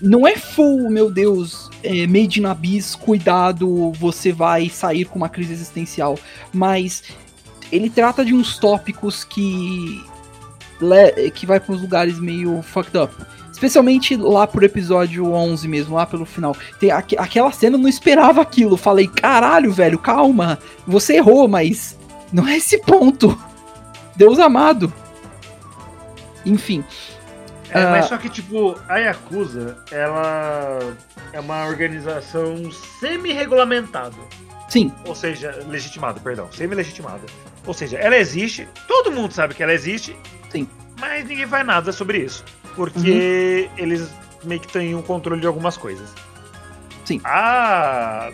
[0.00, 5.28] não é full, meu Deus, é, Made in Abyss, cuidado, você vai sair com uma
[5.28, 6.18] crise existencial.
[6.52, 7.02] Mas
[7.70, 10.02] ele trata de uns tópicos que.
[11.34, 13.14] que vai para uns lugares meio fucked up.
[13.50, 16.56] Especialmente lá pro episódio 11 mesmo, lá pelo final.
[16.78, 18.76] Tem aque- aquela cena eu não esperava aquilo.
[18.76, 20.60] Falei, caralho, velho, calma.
[20.86, 21.98] Você errou, mas
[22.32, 23.36] não é esse ponto.
[24.18, 24.92] Deus amado.
[26.44, 26.85] Enfim.
[27.70, 27.90] É, Ah.
[27.92, 30.78] mas só que, tipo, a Yakuza, ela
[31.33, 34.16] é uma organização semi-regulamentada.
[34.68, 37.22] Sim, Ou seja, legitimada, perdão, semi-legitimada.
[37.66, 40.14] Ou seja, ela existe, todo mundo sabe que ela existe,
[40.50, 40.68] Sim.
[41.00, 42.44] mas ninguém faz nada sobre isso.
[42.74, 44.11] Porque eles
[44.44, 46.11] meio que têm um controle de algumas coisas.
[47.04, 47.20] Sim.
[47.24, 48.31] Ah.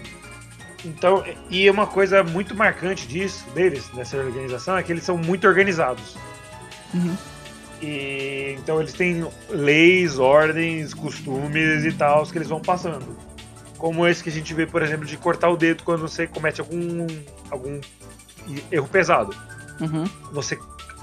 [0.85, 5.47] Então, e uma coisa muito marcante disso, deles, nessa organização, é que eles são muito
[5.47, 6.17] organizados.
[6.93, 7.17] Uhum.
[7.83, 13.17] E então eles têm leis, ordens, costumes e tal que eles vão passando.
[13.79, 16.61] Como esse que a gente vê, por exemplo, de cortar o dedo quando você comete
[16.61, 17.07] algum,
[17.51, 17.81] algum
[18.71, 19.35] erro pesado.
[19.81, 20.05] uhum.
[20.33, 20.59] Você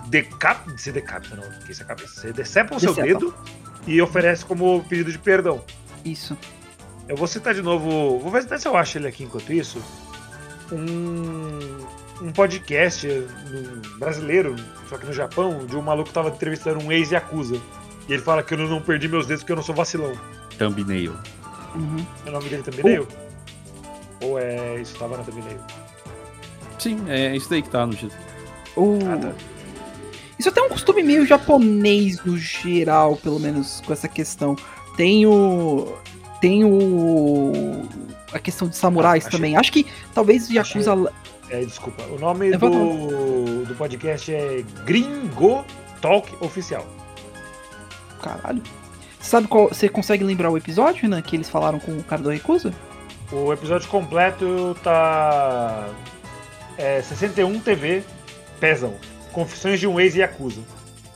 [0.07, 0.77] decapita.
[0.77, 2.21] Você decapita, não, que isso é cabeça.
[2.21, 3.07] Você decepa o seu Decepa.
[3.07, 3.35] dedo
[3.85, 5.63] e oferece como pedido de perdão.
[6.03, 6.37] Isso.
[7.11, 8.19] Eu vou citar de novo.
[8.19, 9.83] Vou ver se eu acho ele aqui enquanto isso.
[10.71, 11.85] Um,
[12.25, 14.55] um podcast no- brasileiro,
[14.89, 17.59] só que no Japão, de um maluco que tava entrevistando um ex-Yakuza.
[18.07, 20.13] E ele fala que eu não perdi meus dedos porque eu não sou vacilão.
[20.57, 21.13] Thumbnail.
[21.75, 22.05] Uhum.
[22.25, 23.05] É o nome dele thumbnail?
[24.21, 24.79] Ou é.
[24.79, 25.59] Isso tava na thumbnail?
[26.79, 28.21] Sim, é isso daí que tá no título.
[29.13, 29.33] Ah, tá.
[30.39, 34.55] Isso até é um costume meio japonês no geral, pelo menos com essa questão.
[34.95, 35.93] Tem o.
[36.41, 37.83] Tem o.
[38.33, 39.37] A questão de samurais Ah, achei.
[39.39, 39.55] também.
[39.57, 41.11] Acho que talvez Yakuza.
[41.49, 42.03] É, desculpa.
[42.03, 45.63] O nome vou do, do podcast é Gringo
[46.01, 46.85] Talk Oficial.
[48.21, 48.61] Caralho.
[49.19, 49.67] Sabe qual.
[49.69, 52.73] Você consegue lembrar o episódio, Renan, que eles falaram com o cara do Yakuza?
[53.31, 55.87] O episódio completo tá.
[56.77, 58.03] É 61 TV
[58.59, 58.95] Pesão.
[59.31, 60.61] Confissões de um ex-Yakuza.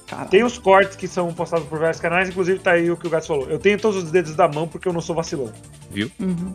[0.08, 0.30] Caralho.
[0.30, 3.10] Tem os cortes que são postados por vários canais, inclusive tá aí o que o
[3.10, 3.50] Gato falou.
[3.50, 5.52] Eu tenho todos os dedos da mão porque eu não sou vacilão.
[5.90, 6.12] Viu?
[6.20, 6.54] Uhum.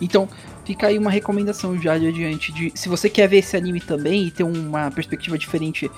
[0.00, 0.28] Então,
[0.64, 2.52] fica aí uma recomendação já de adiante.
[2.52, 5.90] De, se você quer ver esse anime também e ter uma perspectiva diferente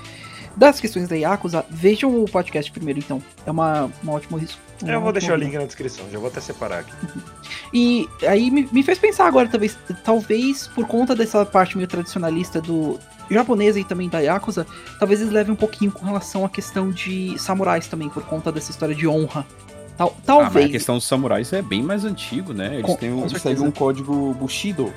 [0.57, 3.23] das questões da Yakuza, vejam o podcast primeiro, então.
[3.47, 4.61] É uma, uma ótima risco.
[4.87, 6.93] Eu vou deixar o link na descrição, já vou até separar aqui.
[7.71, 12.63] E aí me, me fez pensar agora, talvez, talvez por conta dessa parte meio tradicionalista
[12.63, 12.99] do,
[13.35, 14.67] japonesa e também da Yakuza,
[14.99, 18.71] talvez eles levem um pouquinho com relação à questão de samurais também, por conta dessa
[18.71, 19.47] história de honra.
[19.97, 20.67] Tal, Ah, mas talvez.
[20.67, 22.75] a questão dos samurais é bem mais antigo, né?
[22.75, 24.93] Eles Com- têm um, eles um código Bushido,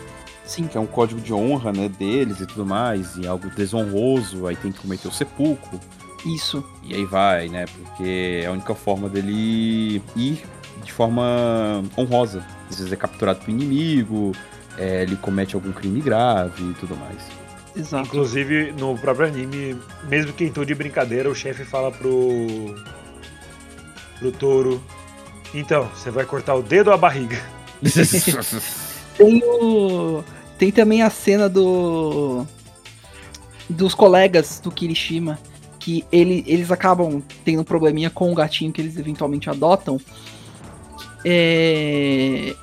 [0.45, 4.47] Sim, que é um código de honra, né, deles e tudo mais, e algo desonroso,
[4.47, 5.79] aí tem que cometer o sepulcro,
[6.25, 6.63] isso.
[6.83, 7.65] e aí vai, né?
[7.65, 10.43] Porque é a única forma dele ir
[10.83, 12.43] de forma honrosa.
[12.69, 14.33] Às vezes é capturado pelo inimigo,
[14.77, 17.17] é, ele comete algum crime grave e tudo mais.
[17.75, 18.07] Exato.
[18.07, 22.75] Inclusive, no próprio anime, mesmo que em tom de brincadeira, o chefe fala pro.
[24.19, 24.83] pro touro.
[25.53, 27.41] Então, você vai cortar o dedo ou a barriga?
[29.17, 30.23] Tem o.
[30.57, 32.45] Tem também a cena do.
[33.69, 35.39] Dos colegas do Kirishima.
[35.79, 39.99] Que ele, eles acabam tendo um probleminha com o gatinho que eles eventualmente adotam.
[41.25, 42.53] É.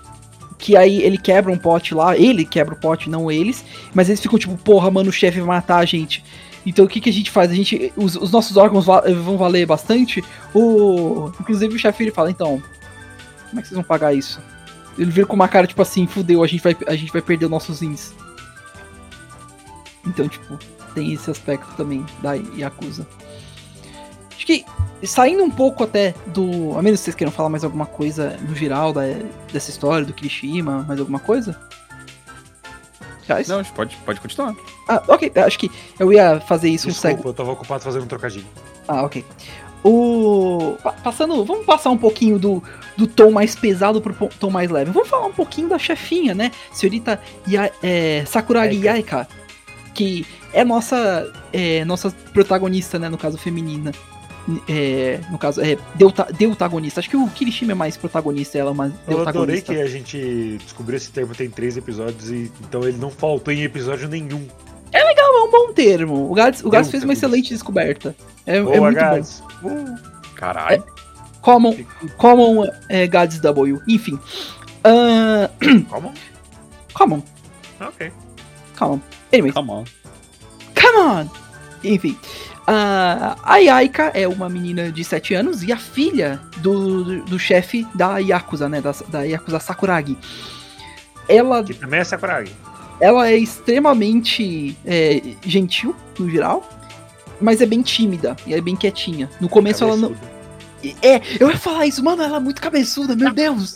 [0.58, 2.16] Que aí ele quebra um pote lá.
[2.16, 3.64] Ele quebra o pote, não eles.
[3.94, 6.24] Mas eles ficam tipo, porra, mano, o chefe vai matar a gente.
[6.66, 7.50] Então o que, que a gente faz?
[7.50, 10.22] A gente, os, os nossos órgãos va- vão valer bastante.
[10.52, 12.62] O, inclusive o chefe ele fala, então,
[13.48, 14.40] como é que vocês vão pagar isso?
[14.98, 17.44] Ele vira com uma cara tipo assim, fudeu, a gente vai, a gente vai perder
[17.44, 18.12] os nossos rins.
[20.04, 20.58] Então, tipo,
[20.94, 23.06] tem esse aspecto também da Yakuza.
[24.38, 24.64] Acho que,
[25.04, 26.78] saindo um pouco até do.
[26.78, 29.02] A menos que vocês queiram falar mais alguma coisa no geral da,
[29.52, 31.58] dessa história, do Kirishima, mais alguma coisa?
[33.46, 34.54] Não, a gente pode, pode continuar.
[34.88, 37.28] Ah, ok, acho que eu ia fazer isso um Desculpa, segue.
[37.28, 38.46] eu tava ocupado fazendo um trocadilho.
[38.86, 39.22] Ah, ok.
[39.84, 40.76] O.
[40.82, 41.44] pa- Passando.
[41.44, 42.62] Vamos passar um pouquinho do,
[42.96, 44.92] do tom mais pesado pro tom mais leve.
[44.92, 46.50] Vamos falar um pouquinho da chefinha, né?
[46.72, 48.78] Senhorita Ya- é, Sakuragi.
[48.86, 49.28] Yaika.
[49.94, 51.30] Que é nossa.
[51.52, 53.08] É, nossa protagonista, né?
[53.10, 53.92] No caso, feminina.
[54.68, 57.00] É, no caso, é deuta, deutagonista.
[57.00, 60.58] Acho que o Kirishima é mais protagonista, ela é mais Eu adorei que a gente
[60.64, 64.46] descobriu esse termo tem três episódios e então ele não faltou em episódio nenhum.
[64.92, 65.04] É
[65.44, 66.30] um bom termo.
[66.30, 68.14] O Gats, o Gats fez uma excelente descoberta.
[68.46, 69.00] É, é Boa, muito bom.
[69.00, 69.42] Gats.
[69.62, 70.84] Uh, Caralho.
[71.40, 71.76] Common,
[72.16, 73.80] common é, Gads W.
[73.86, 74.18] Enfim.
[74.84, 75.50] Ah,
[75.88, 76.12] Como?
[76.92, 77.22] common.
[77.80, 78.12] Ok.
[78.76, 79.00] Calma.
[79.32, 79.84] Anyways, Come on.
[80.74, 81.30] come on!
[81.84, 82.16] Enfim.
[82.66, 87.86] a Yaika é uma menina de 7 anos e a filha do, do, do chefe
[87.94, 88.80] da Yakuza, né?
[88.80, 90.16] Da, da Yakuza Sakuragi.
[91.28, 92.52] Ela, Que também é Sakuragi.
[93.00, 96.68] ela é extremamente é, gentil, no geral,
[97.40, 99.28] mas é bem tímida e é bem quietinha.
[99.40, 100.14] No começo ela não.
[101.02, 103.74] É, eu ia falar isso, mano, ela é muito cabeçuda, meu Deus!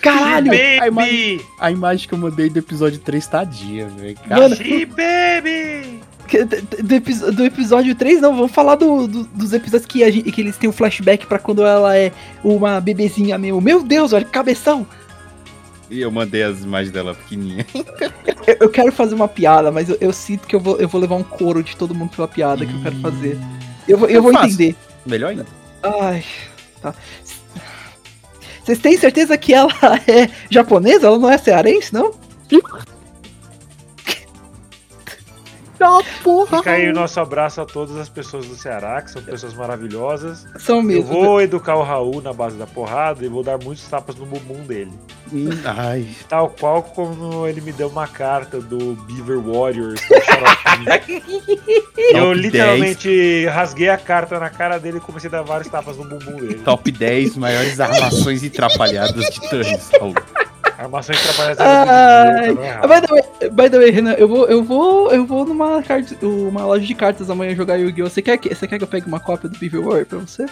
[0.00, 0.52] Caralho!
[0.52, 1.44] Baby!
[1.58, 4.16] A imagem que eu mandei do episódio 3 tá dia, velho.
[4.28, 6.00] Mano, She baby!
[6.28, 10.04] Que- Do, do epi- do episódio 3, não, vamos falar do, do- dos episódios que,
[10.04, 12.12] a gente- que eles têm um flashback pra quando ela é
[12.44, 13.60] uma bebezinha meu.
[13.60, 14.86] Meu Deus, olha que cabeção!
[15.90, 17.66] E eu mandei as imagens dela pequenininha.
[18.46, 20.98] Eu, eu quero fazer uma piada, mas eu, eu sinto que eu vou, eu vou
[21.00, 23.38] levar um couro de todo mundo pela piada que eu quero fazer.
[23.86, 24.46] Eu vou, eu Eu vou faço.
[24.54, 24.74] entender.
[25.04, 25.46] Melhor ainda.
[25.82, 26.24] Ai,
[26.80, 26.94] tá.
[28.64, 29.70] Vocês têm certeza que ela
[30.08, 31.06] é japonesa?
[31.08, 32.12] Ela não é cearense, não?
[35.80, 36.58] Ah, porra!
[36.58, 40.46] Fica aí o nosso abraço a todas as pessoas do Ceará, que são pessoas maravilhosas.
[40.58, 41.04] São Eu mesmo.
[41.12, 44.64] vou educar o Raul na base da porrada e vou dar muitos tapas no bumbum
[44.64, 44.92] dele.
[45.32, 46.06] Hum, Ai.
[46.28, 50.00] Tal qual como ele me deu uma carta do Beaver Warriors.
[52.12, 56.04] eu literalmente rasguei a carta na cara dele e comecei a dar vários tapas no
[56.04, 56.54] bumbum dele.
[56.64, 59.90] Top 10 maiores armações atrapalhadas de Turns.
[59.98, 60.14] Raul.
[60.78, 62.80] Armações trabalhadas Ai, não é Ah,
[63.52, 66.94] By the, way, Renan, eu vou, eu vou, eu vou numa, carta, uma loja de
[66.94, 68.08] cartas amanhã jogar Yu-Gi-Oh!
[68.08, 70.46] Você quer, que, você quer que eu pegue uma cópia do Beaver War pra você?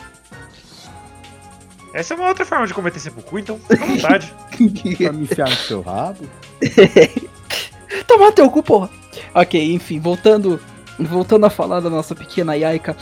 [1.95, 4.35] Essa é uma outra forma de cometer sepulcro, então fica à vontade.
[4.99, 6.25] Pra me enfiar no seu rabo?
[8.07, 8.91] Tomar teu cu, porra!
[9.35, 10.61] Ok, enfim, voltando,
[10.99, 12.97] voltando a falar da nossa pequena Yaika.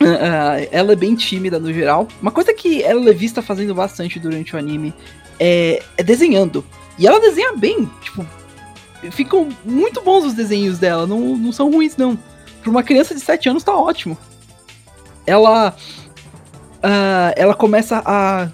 [0.00, 2.08] ah, ela é bem tímida no geral.
[2.22, 4.94] Uma coisa que ela é vista fazendo bastante durante o anime
[5.38, 6.64] é, é desenhando.
[6.98, 8.26] E ela desenha bem, tipo,
[9.10, 12.18] ficam muito bons os desenhos dela, não, não são ruins não.
[12.62, 14.18] Pra uma criança de 7 anos tá ótimo.
[15.26, 15.74] Ela
[16.82, 18.48] ah, ela começa a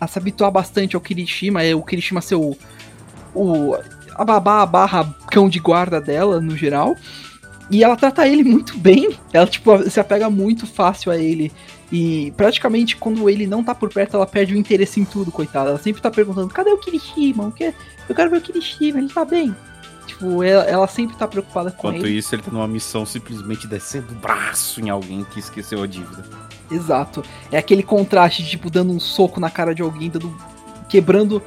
[0.00, 2.56] a se habituar bastante ao Kirishima, é o Kirishima ser o,
[3.34, 3.76] o
[4.14, 6.96] a babá barra cão de guarda dela, no geral.
[7.70, 9.16] E ela trata ele muito bem.
[9.32, 11.52] Ela, tipo, se apega muito fácil a ele.
[11.92, 15.70] E praticamente quando ele não tá por perto, ela perde o interesse em tudo, coitada.
[15.70, 17.46] Ela sempre tá perguntando, cadê o Kirishima?
[17.46, 17.72] O que?
[18.08, 19.54] Eu quero ver o Kirishima, ele tá bem.
[20.06, 22.18] Tipo, ela, ela sempre tá preocupada com Enquanto ele.
[22.18, 26.24] isso, ele tá numa missão simplesmente descendo o braço em alguém que esqueceu a dívida.
[26.70, 27.22] Exato.
[27.50, 30.36] É aquele contraste, tipo, dando um soco na cara de alguém, dando,
[30.88, 31.40] quebrando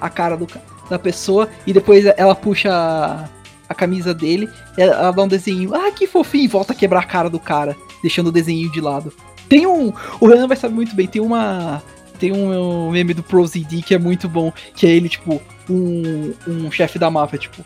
[0.00, 0.46] a cara do,
[0.88, 3.28] da pessoa, e depois ela puxa
[3.68, 7.04] a camisa dele, ela dá um desenho, ah, que fofinho, e volta a quebrar a
[7.04, 9.12] cara do cara, deixando o desenho de lado.
[9.48, 9.92] Tem um.
[10.20, 11.82] O Renan vai saber muito bem, tem uma.
[12.18, 16.70] Tem um meme do ProZD que é muito bom, que é ele, tipo, um, um
[16.70, 17.64] chefe da máfia, tipo.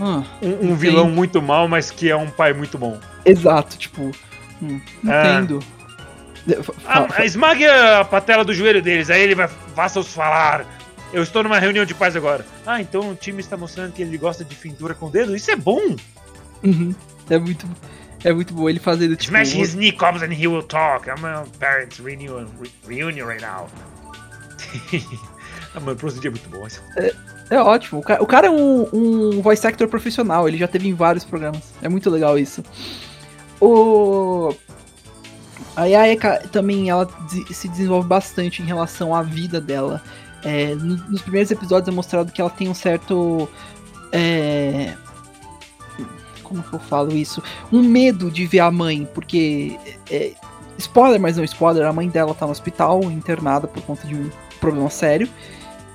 [0.00, 2.98] Ah, um, um vilão muito mal, mas que é um pai muito bom.
[3.24, 4.12] Exato, tipo.
[4.62, 5.60] Hum, entendo.
[6.86, 9.48] Ah, esmague a patela do joelho deles, aí ele vai.
[9.74, 10.64] Faça-os falar.
[11.12, 12.44] Eu estou numa reunião de paz agora.
[12.66, 15.34] Ah, então o time está mostrando que ele gosta de fintura com o dedo?
[15.34, 15.96] Isso é bom!
[16.62, 16.94] Uhum.
[17.30, 17.66] É muito.
[18.24, 19.32] É muito bom ele fazendo tipo.
[19.32, 21.08] Smash his knee comes and he will talk.
[21.08, 22.46] I'm a parents reunion,
[22.86, 23.68] reunion right now.
[25.74, 26.66] ah, mano, o é muito bom.
[26.96, 27.14] É,
[27.50, 28.00] é ótimo.
[28.00, 30.48] O cara, o cara é um, um voice actor profissional.
[30.48, 31.72] Ele já teve em vários programas.
[31.80, 32.62] É muito legal isso.
[33.60, 34.54] O.
[35.76, 36.18] A Yaya
[36.50, 37.08] também ela
[37.52, 40.02] se desenvolve bastante em relação à vida dela.
[40.42, 43.48] É, nos primeiros episódios é mostrado que ela tem um certo.
[44.12, 44.94] É,
[46.42, 47.42] como que eu falo isso?
[47.72, 49.78] Um medo de ver a mãe, porque.
[50.10, 50.32] É,
[50.78, 54.30] spoiler, mas não spoiler, a mãe dela tá no hospital, internada por conta de um
[54.60, 55.28] problema sério.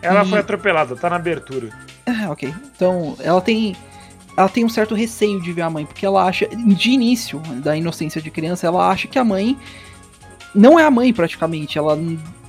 [0.01, 0.29] Ela e...
[0.29, 1.69] foi atropelada, tá na abertura.
[2.05, 2.53] Ah, ok.
[2.75, 3.75] Então, ela tem.
[4.35, 7.77] Ela tem um certo receio de ver a mãe, porque ela acha, de início da
[7.77, 9.57] inocência de criança, ela acha que a mãe
[10.53, 11.77] não é a mãe praticamente.
[11.77, 11.97] Ela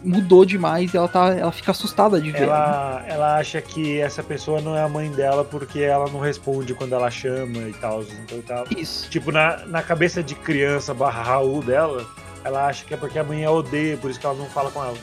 [0.03, 2.43] mudou demais e ela, tá, ela fica assustada de ver.
[2.43, 3.07] Ela, né?
[3.09, 6.95] ela acha que essa pessoa não é a mãe dela porque ela não responde quando
[6.95, 8.03] ela chama e tal.
[8.03, 8.67] Então, tal.
[8.77, 9.09] Isso.
[9.09, 12.07] Tipo, na, na cabeça de criança barra Raul dela,
[12.45, 14.71] ela acha que é porque a mãe a odeia, por isso que ela não fala
[14.71, 14.99] com ela.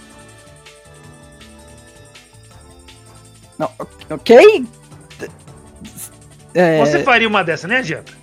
[3.57, 3.71] Não,
[4.09, 4.65] ok?
[6.53, 6.79] É...
[6.79, 8.13] Você faria uma dessa, né, adianta?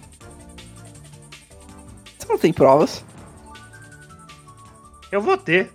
[2.19, 3.05] Você não tem provas.
[5.11, 5.71] Eu vou ter.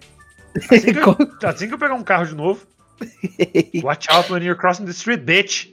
[0.56, 1.18] Assim que, eu,
[1.50, 2.66] assim que eu pegar um carro de novo.
[3.84, 5.70] Watch out when you're crossing the street, bitch.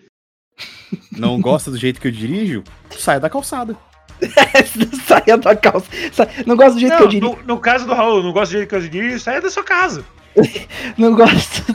[1.13, 2.65] Não gosta do jeito que eu dirijo?
[2.91, 3.77] Saia da calçada.
[5.07, 6.31] saia da calçada.
[6.47, 7.37] Não gosta do jeito não, que eu dirijo.
[7.37, 9.63] No, no, caso do Raul, não gosta do jeito que eu dirijo, saia da sua
[9.63, 10.05] casa.
[10.97, 11.75] não gosta.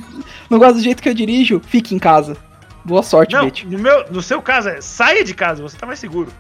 [0.49, 2.37] Não gosta do jeito que eu dirijo, fique em casa.
[2.83, 3.63] Boa sorte, não, bitch.
[3.63, 6.31] No, meu, no seu caso é saia de casa, você tá mais seguro.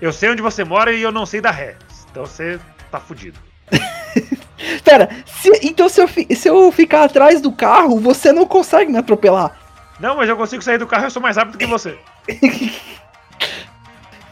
[0.00, 1.76] Eu sei onde você mora e eu não sei da ré.
[2.10, 2.58] Então você
[2.90, 3.38] tá fudido.
[4.84, 8.98] Pera, se, então se eu, se eu ficar atrás do carro, você não consegue me
[8.98, 9.56] atropelar.
[10.00, 11.98] Não, mas eu consigo sair do carro eu sou mais rápido que você.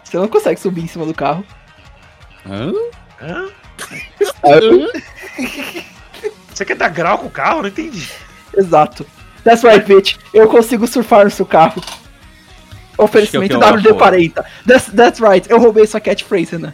[0.05, 1.45] você não consegue subir em cima do carro.
[2.49, 2.73] Hã?
[3.21, 3.49] Hã?
[6.53, 7.63] você quer dar grau com o carro?
[7.63, 8.09] Não entendi.
[8.57, 9.07] Exato.
[9.45, 10.17] That's right, bitch.
[10.33, 11.83] Eu consigo surfar no seu carro.
[12.99, 14.45] Oferecimento é WD-40.
[14.67, 15.49] That's, that's right.
[15.51, 16.73] Eu roubei sua catchphrase, né?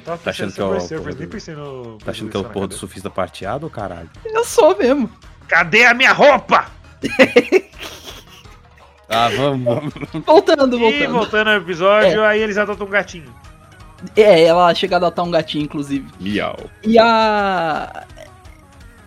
[0.00, 1.98] Tava tá achando que é o Surfers, nem pensei no.
[1.98, 4.08] Tá achando que é o porra do surfista prateado caralho?
[4.24, 5.10] Eu sou mesmo.
[5.46, 6.70] Cadê a minha roupa?
[9.08, 9.94] ah, vamos, vamos.
[10.24, 11.02] Voltando, voltando.
[11.02, 12.26] E voltando ao episódio, é.
[12.26, 13.34] aí eles adotam um gatinho.
[14.16, 16.06] É, ela chega a adotar um gatinho, inclusive.
[16.18, 16.58] Miau.
[16.82, 18.06] E a.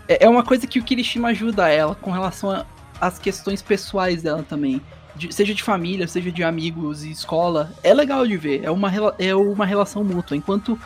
[0.07, 2.65] É, é uma coisa que o Kirishima ajuda ela com relação
[3.01, 4.81] às questões pessoais dela também
[5.15, 8.63] de, seja de família, seja de amigos e escola, é legal de ver.
[8.63, 10.35] É uma, é uma relação mútua.
[10.35, 10.79] Enquanto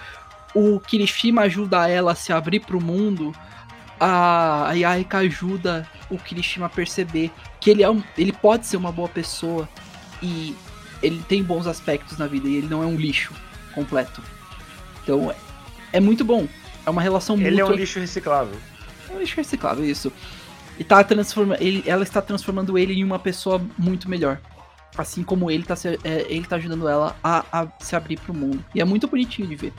[0.53, 3.33] o Kirishima ajuda ela a se abrir pro mundo,
[3.99, 8.91] a, Yaika ajuda o Kirishima a perceber que ele, é um, ele pode ser uma
[8.91, 9.67] boa pessoa
[10.21, 10.55] e
[11.01, 13.33] ele tem bons aspectos na vida e ele não é um lixo
[13.73, 14.21] completo.
[15.03, 15.35] Então é,
[15.93, 16.47] é muito bom.
[16.85, 17.61] É uma relação ele mútua.
[17.61, 18.57] Ele é um lixo reciclável.
[19.09, 20.11] É um lixo reciclável, isso.
[20.79, 21.59] E tá transformando.
[21.85, 24.39] Ela está transformando ele em uma pessoa muito melhor.
[24.97, 28.33] Assim como ele tá, se, é, ele tá ajudando ela a, a se abrir pro
[28.33, 28.63] mundo.
[28.73, 29.73] E é muito bonitinho de ver.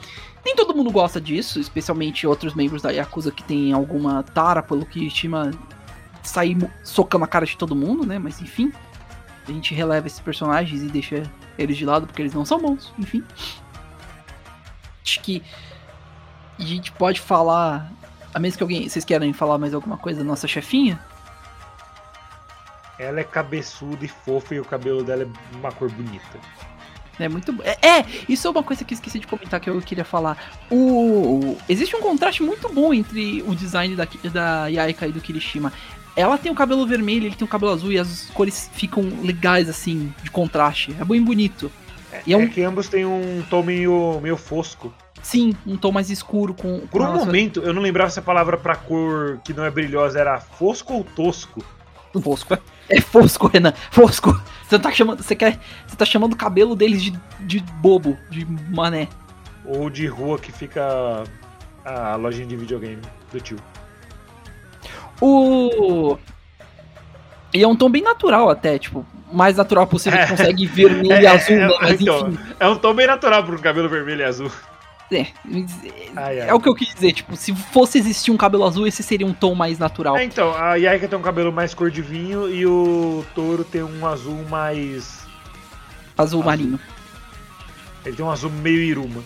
[0.45, 4.85] Nem todo mundo gosta disso, especialmente outros membros da Yakuza que tem alguma tara pelo
[4.85, 5.51] que estima
[6.23, 8.19] sair socando a cara de todo mundo, né?
[8.19, 8.71] Mas enfim.
[9.47, 11.23] A gente releva esses personagens e deixa
[11.57, 13.23] eles de lado porque eles não são bons, enfim.
[15.03, 15.41] Acho que
[16.59, 17.91] a gente pode falar
[18.33, 18.87] a menos que alguém.
[18.87, 20.99] Vocês querem falar mais alguma coisa da nossa chefinha?
[22.99, 26.39] Ela é cabeçuda e fofa e o cabelo dela é uma cor bonita.
[27.19, 29.81] É muito é, é, isso é uma coisa que eu esqueci de comentar que eu
[29.81, 30.37] queria falar.
[30.69, 35.71] O, existe um contraste muito bom entre o design da, da Yaika e do Kirishima.
[36.15, 39.69] Ela tem o cabelo vermelho, ele tem o cabelo azul e as cores ficam legais
[39.69, 40.95] assim, de contraste.
[40.99, 41.71] É bem bonito.
[42.27, 42.43] É, é, um...
[42.43, 44.93] é que ambos têm um tom meio, meio fosco.
[45.21, 46.81] Sim, um tom mais escuro com.
[46.87, 50.19] Por um momento, eu não lembrava se a palavra pra cor que não é brilhosa
[50.19, 51.63] era fosco ou tosco.
[52.21, 52.57] Fosco.
[52.89, 53.73] É fosco, Renan.
[53.91, 54.41] Fosco.
[54.67, 55.21] Você tá chamando.
[55.21, 55.59] Você quer.
[55.87, 59.07] Você tá chamando o cabelo deles de, de bobo, de mané.
[59.63, 61.23] Ou de rua que fica
[61.85, 63.01] a lojinha de videogame
[63.31, 63.57] do tio.
[65.21, 66.17] O.
[67.53, 70.23] E é um tom bem natural até, tipo, mais natural possível, É.
[70.25, 71.77] que consegue vermelho É, e azul, é, né?
[71.81, 72.39] Mas então, enfim.
[72.59, 74.51] é um tom bem natural para um cabelo vermelho e azul.
[75.13, 75.25] É,
[76.15, 76.49] Ai, ai.
[76.49, 79.27] é o que eu quis dizer, tipo, se fosse existir um cabelo azul, esse seria
[79.27, 80.15] um tom mais natural.
[80.15, 83.83] É, então, a Yaika tem um cabelo mais cor de vinho e o touro tem
[83.83, 85.19] um azul mais.
[86.17, 86.79] Azul marinho.
[88.05, 89.21] Ele tem um azul meio iruma.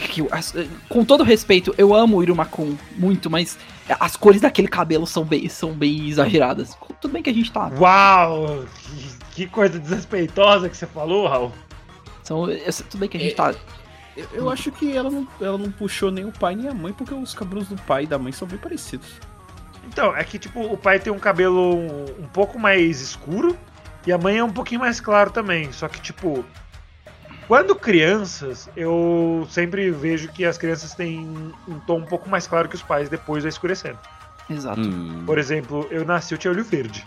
[0.00, 0.54] Que eu- as-
[0.88, 3.58] Com todo respeito, eu amo o Irumakun muito, mas
[3.98, 6.76] as cores daquele cabelo são bem, são bem exageradas.
[7.00, 7.70] Tudo bem que a gente tá.
[7.78, 8.64] Uau!
[8.84, 11.52] Que, que coisa desrespeitosa que você falou, Raul.
[12.22, 12.46] São,
[12.90, 13.54] tudo bem que a gente É, tá.
[14.16, 16.92] Eu, eu acho que ela não, ela não puxou nem o pai nem a mãe,
[16.92, 19.08] porque os cabelos do pai e da mãe são bem parecidos.
[19.88, 23.56] Então, é que tipo, o pai tem um cabelo um, um pouco mais escuro
[24.06, 25.72] e a mãe é um pouquinho mais claro também.
[25.72, 26.44] Só que, tipo,
[27.48, 32.68] quando crianças, eu sempre vejo que as crianças têm um tom um pouco mais claro
[32.68, 33.98] que os pais depois vai escurecendo.
[34.48, 34.80] Exato.
[34.80, 37.04] Hum, Por exemplo, eu nasci, eu tinha olho verde.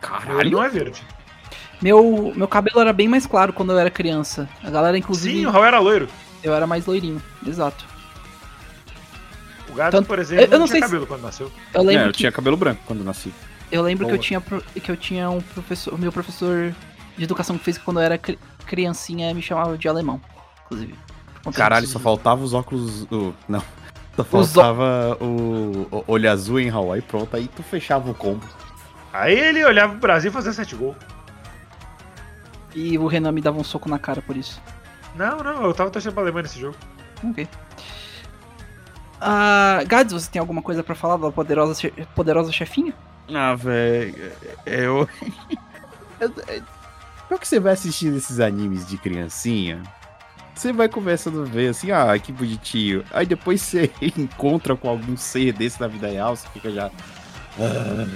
[0.00, 0.50] Caralho.
[0.50, 1.02] não é verde.
[1.80, 4.48] Meu, meu cabelo era bem mais claro quando eu era criança.
[4.64, 6.08] A galera, inclusive, Sim, o Raul era loiro.
[6.42, 7.22] eu era mais loirinho.
[7.46, 7.84] Exato.
[9.70, 11.52] O gato, Tanto- por exemplo, eu- eu não não tinha sei se- cabelo quando nasceu.
[11.74, 13.32] Eu É, lembro eu que, tinha cabelo branco quando nasci.
[13.70, 16.74] eu lembro que eu tinha que eu tinha um professor, o meu professor
[17.16, 18.18] de educação física quando eu era
[18.68, 20.20] criancinha me chamava de alemão,
[20.66, 20.94] inclusive.
[21.54, 21.94] Caralho, disso.
[21.94, 23.02] só faltava os óculos.
[23.10, 23.62] o- não.
[24.18, 28.44] Só faltava o, o olho azul em Hawaii, pronto, aí tu fechava o combo.
[29.12, 30.96] Aí ele olhava pro Brasil e fazia sete gols.
[32.74, 34.60] E o Renan me dava um soco na cara por isso.
[35.14, 36.76] Não, não, eu tava torcendo pra Alemanha nesse jogo.
[37.22, 37.46] Ok.
[39.20, 41.80] Ah, Gads, você tem alguma coisa pra falar da poderosa,
[42.14, 42.92] poderosa chefinha?
[43.32, 44.32] Ah, velho,
[44.66, 45.08] eu.
[47.28, 49.82] Pior que você vai assistindo esses animes de criancinha,
[50.54, 53.04] você vai começando a ver assim, ah, que bonitinho.
[53.10, 56.90] Aí depois você encontra com algum ser desse na vida real, você fica já.
[57.60, 58.06] Ah.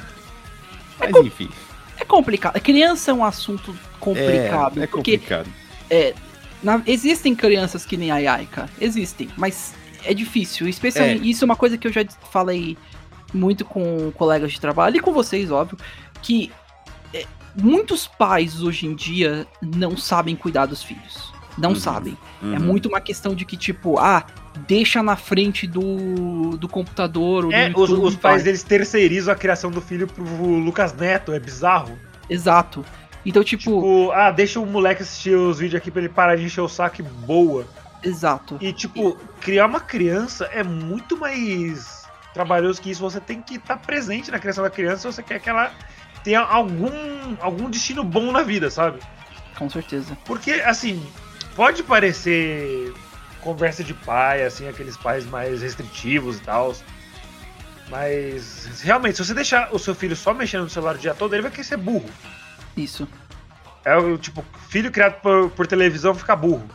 [0.99, 1.49] Mas enfim,
[1.99, 2.61] É complicado.
[2.61, 4.81] Criança é um assunto complicado.
[4.81, 5.49] é, é porque complicado.
[6.63, 8.69] na- existem crianças que nem a Yaika.
[8.81, 10.67] Existem, mas é difícil.
[10.69, 12.77] Especialmente, isso é uma coisa que eu já falei
[13.35, 15.79] muito com colegas de trabalho e com vocês, óbvio,
[16.23, 16.53] que é,
[17.55, 21.33] muitos pais hoje em dia não sabem cuidar dos filhos.
[21.59, 21.77] Não Uhum.
[21.77, 22.17] sabem.
[22.43, 22.61] É Uhum.
[22.61, 24.25] muito uma questão de que, tipo, ah,
[24.67, 27.45] deixa na frente do, do computador.
[27.45, 30.95] ou É, do os, YouTube, os pais deles terceirizam a criação do filho pro Lucas
[30.95, 31.99] Neto, é bizarro.
[32.29, 32.83] Exato.
[33.25, 36.45] Então, tipo, Tipo, ah, deixa o moleque assistir os vídeos aqui pra ele parar de
[36.45, 37.67] encher o saco e boa.
[38.03, 38.57] exato.
[38.61, 42.03] E, tipo, criar uma criança é muito mais
[42.35, 43.01] trabalhoso que isso.
[43.03, 45.71] Você tem que estar presente na criação da criança se você quer que ela
[46.25, 46.91] tenha algum,
[47.41, 49.01] algum destino bom na vida, sabe?
[49.57, 50.17] Com certeza.
[50.25, 51.05] Porque, assim,
[51.55, 52.93] pode parecer
[53.41, 56.75] conversa de pai, assim, aqueles pais mais restritivos e tal.
[57.89, 61.35] Mas, realmente, se você deixar o seu filho só mexendo no celular o dia todo,
[61.35, 62.09] ele vai querer ser burro.
[62.77, 63.07] Isso.
[63.85, 66.67] É o tipo, filho criado por, por televisão fica burro.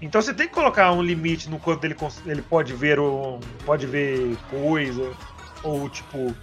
[0.00, 3.86] Então você tem que colocar um limite no quanto ele, ele pode ver um, pode
[3.86, 5.12] ver coisa.
[5.62, 6.34] Ou tipo.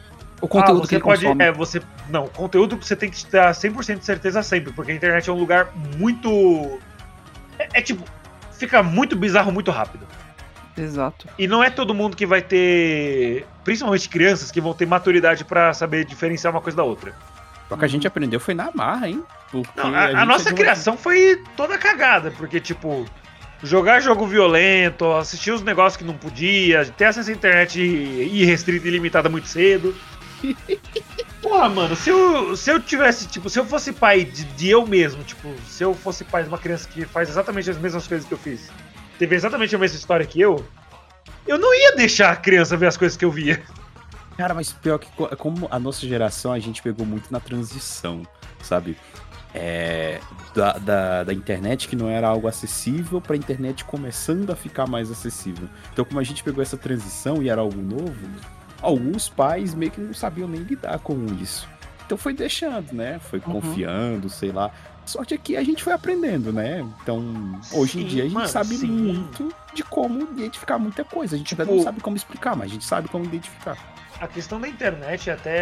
[0.41, 1.21] O conteúdo ah, que você ele pode.
[1.23, 1.43] consome.
[1.43, 1.81] É, você.
[2.09, 5.37] Não, conteúdo você tem que ter 100% de certeza sempre, porque a internet é um
[5.37, 6.79] lugar muito.
[7.57, 8.03] É, é tipo.
[8.53, 10.07] Fica muito bizarro muito rápido.
[10.77, 11.27] Exato.
[11.37, 13.45] E não é todo mundo que vai ter.
[13.63, 17.13] Principalmente crianças que vão ter maturidade pra saber diferenciar uma coisa da outra.
[17.69, 19.23] Só que a gente aprendeu foi na marra, hein?
[19.51, 23.05] Porque Não, a, a nossa é uma- criação foi toda cagada, porque, tipo,
[23.63, 28.89] jogar jogo violento, assistir os negócios que não podia, ter acesso à internet irrestrita e
[28.89, 29.95] ilimitada muito cedo.
[31.41, 34.85] Porra, mano, se eu, se eu tivesse, tipo, se eu fosse pai de, de eu
[34.85, 38.27] mesmo, tipo, se eu fosse pai de uma criança que faz exatamente as mesmas coisas
[38.27, 38.69] que eu fiz,
[39.19, 40.65] teve exatamente a mesma história que eu,
[41.47, 43.61] eu não ia deixar a criança ver as coisas que eu via.
[44.37, 48.23] Cara, mas pior que co- como a nossa geração, a gente pegou muito na transição,
[48.61, 48.97] sabe?
[49.53, 50.19] É,
[50.53, 55.09] da, da, da internet que não era algo acessível pra internet começando a ficar mais
[55.09, 55.69] acessível.
[55.93, 58.13] Então, como a gente pegou essa transição e era algo novo,
[58.81, 61.67] alguns pais meio que não sabiam nem lidar com isso.
[62.05, 63.19] Então foi deixando, né?
[63.19, 63.53] Foi Uhum.
[63.53, 64.69] confiando, sei lá.
[65.05, 66.83] Sorte é que a gente foi aprendendo, né?
[67.03, 68.87] Então, hoje em Sim, dia a gente mano, sabe sim.
[68.87, 71.35] muito de como identificar muita coisa.
[71.35, 73.77] A gente ainda Tipo- não sabe como explicar, mas a gente sabe como identificar.
[74.19, 75.57] A questão da internet, até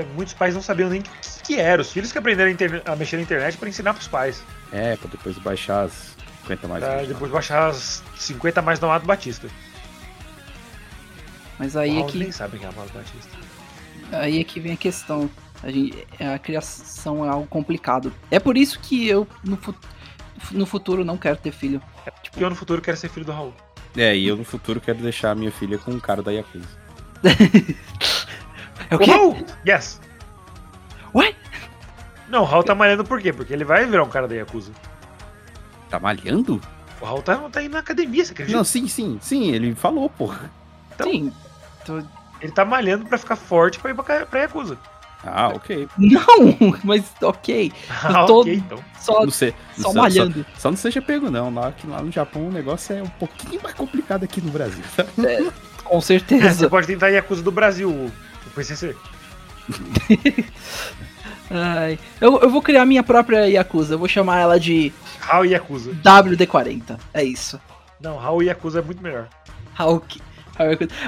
[0.00, 1.10] é, muitos pais não sabiam nem o que,
[1.42, 1.82] que era.
[1.82, 2.56] Os filhos que aprenderam
[2.86, 4.42] a, a mexer na internet para ensinar pros pais.
[4.72, 6.84] É, pra depois baixar as 50 mais.
[6.84, 9.48] Pra vezes, depois baixar as 50 mais do Amado Batista.
[11.58, 13.38] Mas O aí é Raul que, nem sabe quem é Amado Batista.
[14.12, 15.30] aí é que vem a questão.
[15.62, 18.12] A, gente, a criação é algo complicado.
[18.30, 19.74] É por isso que eu, no, fu-
[20.52, 21.80] no futuro, não quero ter filho.
[22.30, 23.54] Porque eu no futuro quero ser filho do Raul.
[23.96, 26.68] É, e eu no futuro quero deixar a minha filha com um cara da Yakuza.
[28.90, 29.10] É o O quê?
[29.10, 29.36] Raul!
[29.66, 30.00] Yes!
[31.14, 31.34] Ué?
[32.28, 33.32] Não, o Raul tá malhando por quê?
[33.32, 34.70] Porque ele vai virar um cara da Yakuza.
[35.88, 36.60] Tá malhando?
[37.00, 38.56] O Raul tá, tá indo na academia, você acredita?
[38.56, 40.50] Não, sim, sim, sim, ele falou, porra.
[40.96, 41.32] Então- Sim.
[41.84, 42.02] Tô-
[42.40, 44.76] Ele tá malhando pra ficar forte pra ir pra, pra Yakuza.
[45.24, 45.88] Ah, ok.
[45.96, 46.20] Não,
[46.84, 47.72] mas ok.
[47.88, 48.78] Ah, tô- ok, então.
[49.00, 50.44] Só, Não sei, só não malhando.
[50.54, 51.52] Só, só não seja pego, não.
[51.52, 54.84] Lá, que lá no Japão o negócio é um pouquinho mais complicado aqui no Brasil.
[54.96, 55.04] tá?
[55.84, 56.68] Com Você certeza.
[56.68, 58.12] pode tentar Yakuza do Brasil, o
[58.54, 58.94] PCC.
[61.50, 63.94] Ai, eu, eu vou criar minha própria Yakuza.
[63.94, 65.92] Eu vou chamar ela de Raul Yakuza.
[66.02, 66.98] WD-40.
[67.14, 67.60] É isso.
[68.00, 69.28] Não, Raul Yakuza é muito melhor.
[69.78, 70.20] Hulk.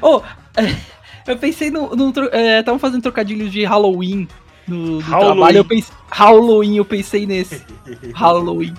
[0.03, 0.22] Oh,
[1.26, 2.12] eu pensei no.
[2.12, 4.28] tro- é, fazendo trocadilhos de Halloween
[4.66, 5.59] no, trabalho.
[5.59, 7.62] Eu pensei, Halloween, eu pensei nesse.
[8.14, 8.74] Halloween.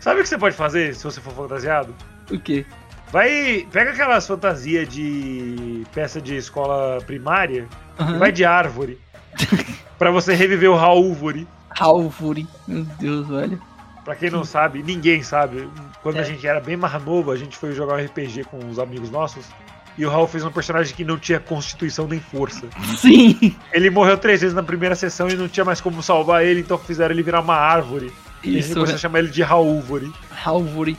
[0.00, 1.94] Sabe o que você pode fazer se você for fantasiado?
[2.30, 2.64] O quê?
[3.12, 7.68] Vai, pega aquelas fantasias de peça de escola primária
[8.00, 8.16] Aham.
[8.16, 8.98] e vai de árvore.
[9.98, 11.46] pra você reviver o Raulvore.
[11.78, 12.46] Halvuri.
[12.66, 13.60] Meu Deus, velho.
[14.04, 15.68] Pra quem não sabe, ninguém sabe.
[16.02, 16.24] Quando a É.
[16.24, 19.46] gente era bem mais novo, a gente foi jogar um RPG com os amigos nossos.
[19.98, 22.66] E o Raul fez um personagem que não tinha constituição nem força.
[22.96, 23.54] Sim.
[23.72, 26.78] Ele morreu três vezes na primeira sessão e não tinha mais como salvar ele, então
[26.78, 28.10] fizeram ele virar uma árvore.
[28.42, 30.06] e Isso, começou a chamar ele de Raulvore.
[30.06, 30.96] Ele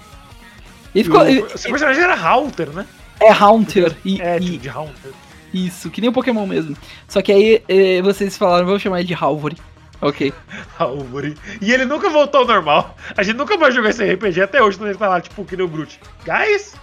[0.94, 1.22] E ficou.
[1.22, 2.86] o, ele- seu personagem era Halter, né?
[3.20, 3.96] é Haunter.
[4.06, 5.12] E, É, e- tipo de Haunter.
[5.54, 6.76] isso, que nem o Pokémon mesmo.
[7.08, 9.58] Só que aí eh, vocês falaram, vamos chamar ele de Halvuri.
[10.02, 10.34] Ok.
[10.78, 11.36] Raulvore.
[11.62, 12.96] E ele nunca voltou ao normal.
[13.16, 15.56] A gente nunca mais jogou esse RPG até hoje, quando ele tá lá, tipo, que
[15.56, 16.00] nem o Groot.
[16.26, 16.76] Guys?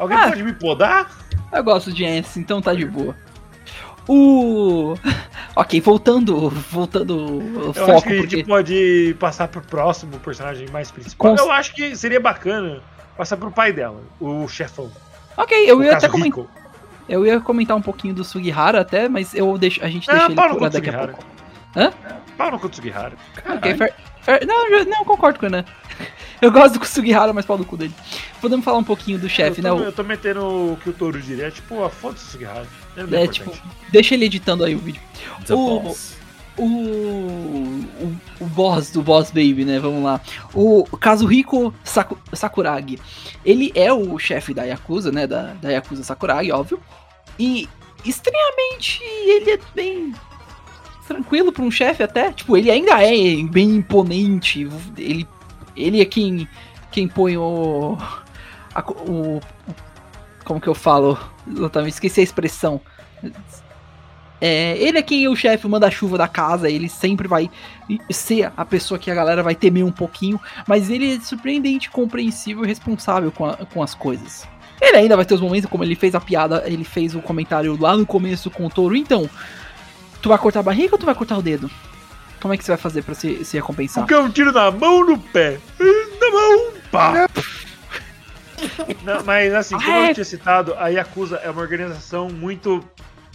[0.00, 0.28] Alguém Ah.
[0.30, 1.08] pode me podar?
[1.52, 3.14] Eu gosto de Ants, então tá de boa.
[4.08, 4.94] O.
[5.56, 6.48] Ok, voltando.
[6.48, 8.44] Voltando o Eu foco, acho que a gente porque.
[8.44, 11.34] pode passar pro próximo personagem mais principal.
[11.36, 12.80] Com- Eu acho que seria bacana
[13.16, 14.90] passar pro pai dela, o chefão.
[15.36, 16.44] Ok, eu o ia até comentar.
[17.08, 20.26] Eu ia comentar um pouquinho do Sugihara até, mas eu deixo, a gente Ah, deixa
[20.28, 21.24] ele pau no por lá cu do daqui a pouco.
[22.38, 23.12] Pau no cu do Sugihara.
[23.56, 25.64] Ok, fair, fair- não, não concordo com o Renan.
[26.40, 27.92] Eu gosto do Sugihara, mas pau do cu dele.
[28.40, 29.68] Podemos falar um pouquinho do chefe, né?
[29.68, 30.40] eu tô metendo
[30.72, 32.66] o que o Touro diria, é tipo, a foda do Sugihara.
[32.96, 33.52] É, é, tipo,
[33.90, 35.02] deixa ele editando aí o vídeo.
[35.46, 36.18] The O- Boss.
[36.56, 39.78] O, o, o boss do Boss Baby, né?
[39.78, 40.20] Vamos lá.
[40.52, 42.98] O Kazuhiko Saku, Sakuragi.
[43.44, 45.26] Ele é o chefe da Yakuza, né?
[45.26, 46.78] Da, da Yakuza Sakuragi, óbvio.
[47.38, 47.66] E
[48.04, 50.14] estranhamente ele é bem
[51.06, 52.30] tranquilo pra um chefe até.
[52.32, 54.68] Tipo, ele ainda é bem imponente.
[54.98, 55.26] Ele,
[55.76, 56.48] ele é quem,
[56.90, 57.96] quem põe o,
[58.74, 59.40] a o.
[60.44, 61.18] Como que eu falo?
[61.46, 62.80] Exatamente, esqueci a expressão.
[64.40, 67.50] É, ele é quem é o chefe manda-chuva da casa, ele sempre vai
[68.10, 72.64] ser a pessoa que a galera vai temer um pouquinho, mas ele é surpreendente, compreensível
[72.64, 74.48] e responsável com, a- com as coisas.
[74.80, 77.76] Ele ainda vai ter os momentos, como ele fez a piada, ele fez o comentário
[77.78, 79.28] lá no começo com o touro, então,
[80.22, 81.70] tu vai cortar a barriga ou tu vai cortar o dedo?
[82.40, 84.02] Como é que você vai fazer pra se, se recompensar?
[84.04, 85.58] Porque é um tiro na mão no pé.
[86.20, 87.26] Na mão, pá.
[89.04, 90.10] Não, mas assim, como Ah, é.
[90.10, 92.82] eu tinha citado, a Yakuza é uma organização muito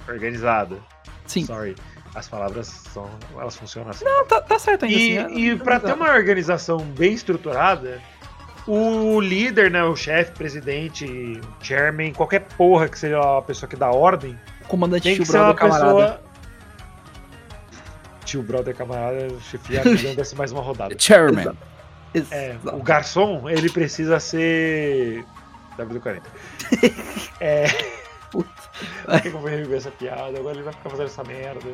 [0.07, 0.77] organizada.
[1.25, 1.75] Sim, Sorry.
[2.13, 3.09] As palavras são.
[3.37, 4.05] Elas funcionam assim.
[4.05, 5.37] não, tá, tá certo ainda E, assim.
[5.37, 7.99] e pra ter uma organização bem estruturada,
[8.65, 13.89] o líder, né, o chefe, presidente, chairman, qualquer porra que seja a pessoa que dá
[13.91, 16.21] ordem, comandante tem que ser uma brother camarada.
[18.25, 20.95] Tio brother camarada, chefiar, não desce mais uma rodada.
[20.97, 21.55] Chairman.
[22.31, 25.23] É, o garçom, ele precisa ser.
[25.77, 26.21] WD-40.
[27.41, 27.65] É.
[29.21, 30.37] Que eu vou reviver essa piada?
[30.37, 31.69] Agora ele vai ficar fazendo essa merda.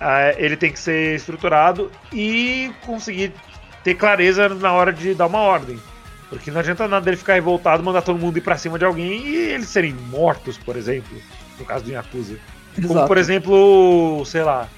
[0.00, 3.32] Ah, ele tem que ser estruturado e conseguir
[3.84, 5.78] ter clareza na hora de dar uma ordem.
[6.28, 9.24] Porque não adianta nada ele ficar revoltado, mandar todo mundo ir pra cima de alguém
[9.24, 11.16] e eles serem mortos, por exemplo.
[11.58, 12.36] No caso do Yakuza.
[12.74, 13.06] Como, Exato.
[13.06, 14.68] por exemplo, sei lá.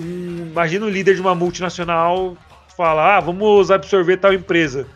[0.00, 2.36] Um- imagina o líder de uma multinacional
[2.76, 4.86] falar: ah, vamos absorver tal empresa.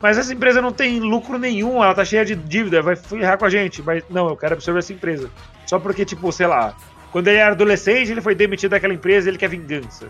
[0.00, 3.44] Mas essa empresa não tem lucro nenhum, ela tá cheia de dívida, vai ferrar com
[3.44, 3.82] a gente.
[3.82, 5.30] Mas não, eu quero absorver essa empresa.
[5.66, 6.74] Só porque, tipo, sei lá,
[7.12, 10.06] quando ele era adolescente, ele foi demitido daquela empresa e ele quer vingança.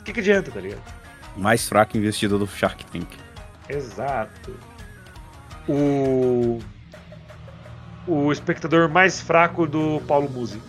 [0.00, 0.82] O que, que adianta, tá ligado?
[1.36, 3.06] Mais fraco investidor do Shark Tank.
[3.68, 4.52] Exato.
[5.68, 6.58] O.
[8.06, 10.60] O espectador mais fraco do Paulo Musi.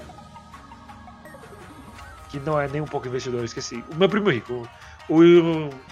[2.30, 3.84] Que não é nem um pouco investidor, eu esqueci.
[3.92, 4.68] O meu primo rico.
[5.10, 5.20] O,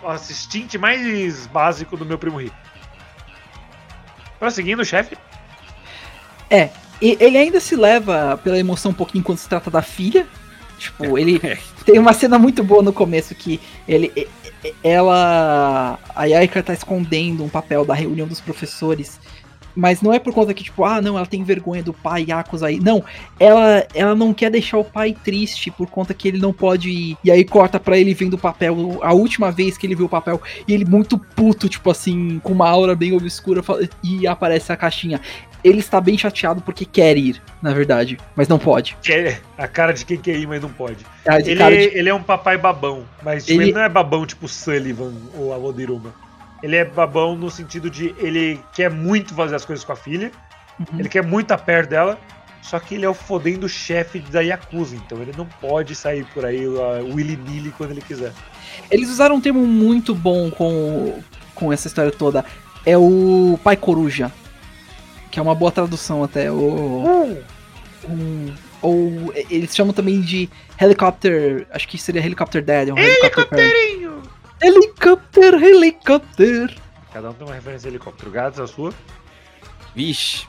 [0.04, 2.56] o assistente mais básico do meu primo rico.
[4.40, 5.18] Prosseguindo, chefe.
[7.02, 10.28] E- ele ainda se leva pela emoção um pouquinho quando se trata da filha.
[10.78, 11.40] Tipo, ele
[11.86, 14.12] tem uma cena muito boa no começo que ele
[14.84, 19.20] ela a Yaika tá escondendo um papel da reunião dos professores
[19.78, 22.66] Mas não é por conta que, tipo, ah, não, ela tem vergonha do pai Yakuza
[22.66, 22.80] aí.
[22.80, 23.04] Não,
[23.40, 27.18] ela, ela não quer deixar o pai triste por conta que ele não pode ir.
[27.24, 30.10] E aí corta pra ele vendo o papel, a última vez que ele viu o
[30.10, 33.62] papel, e ele muito puto, tipo assim, com uma aura bem obscura,
[34.04, 35.22] e aparece a caixinha.
[35.64, 38.98] Ele está bem chateado porque quer ir, na verdade, mas não pode.
[39.08, 41.06] É, a cara de quem quer ir, mas não pode.
[41.46, 41.98] Ele, de...
[41.98, 43.70] ele, é um papai babão, mas tipo, ele...
[43.70, 43.74] ele...
[43.74, 46.27] não é babão tipo Sullivan ou a Wodiruma.
[46.62, 50.32] Ele é babão no sentido de ele quer muito fazer as coisas com a filha,
[50.80, 50.99] uhum.
[50.99, 52.18] ele quer muito estar perto dela,
[52.62, 56.45] só que ele é o fodendo chefe da Yakuza, então ele não pode sair por
[56.45, 58.34] aí uh, willy-nilly quando ele quiser.
[58.91, 61.22] Eles usaram um termo muito bom com,
[61.55, 62.43] com essa história toda.
[62.86, 64.32] É o pai coruja.
[65.32, 66.51] Que é uma boa tradução até.
[66.51, 67.38] O, hum.
[68.10, 70.49] um, ou eles chamam também de
[70.80, 71.68] helicopter.
[71.72, 72.89] Acho que seria helicopter dad.
[72.89, 74.22] Um Helicopterinho!
[74.62, 76.76] Helicóptero, helicóptero.
[77.14, 78.32] Cada um tem uma referência de helicóptero.
[78.32, 78.93] Gatos, a sua?
[79.95, 80.47] Vixe.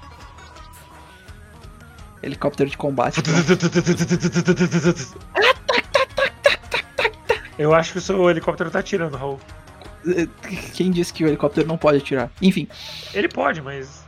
[2.23, 3.21] Helicóptero de combate.
[7.59, 9.41] Eu acho que o seu helicóptero tá atirando, Raul.
[10.75, 12.31] Quem disse que o helicóptero não pode atirar?
[12.41, 12.69] Enfim.
[13.13, 14.05] Ele pode, mas.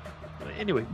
[0.60, 0.86] Anyway.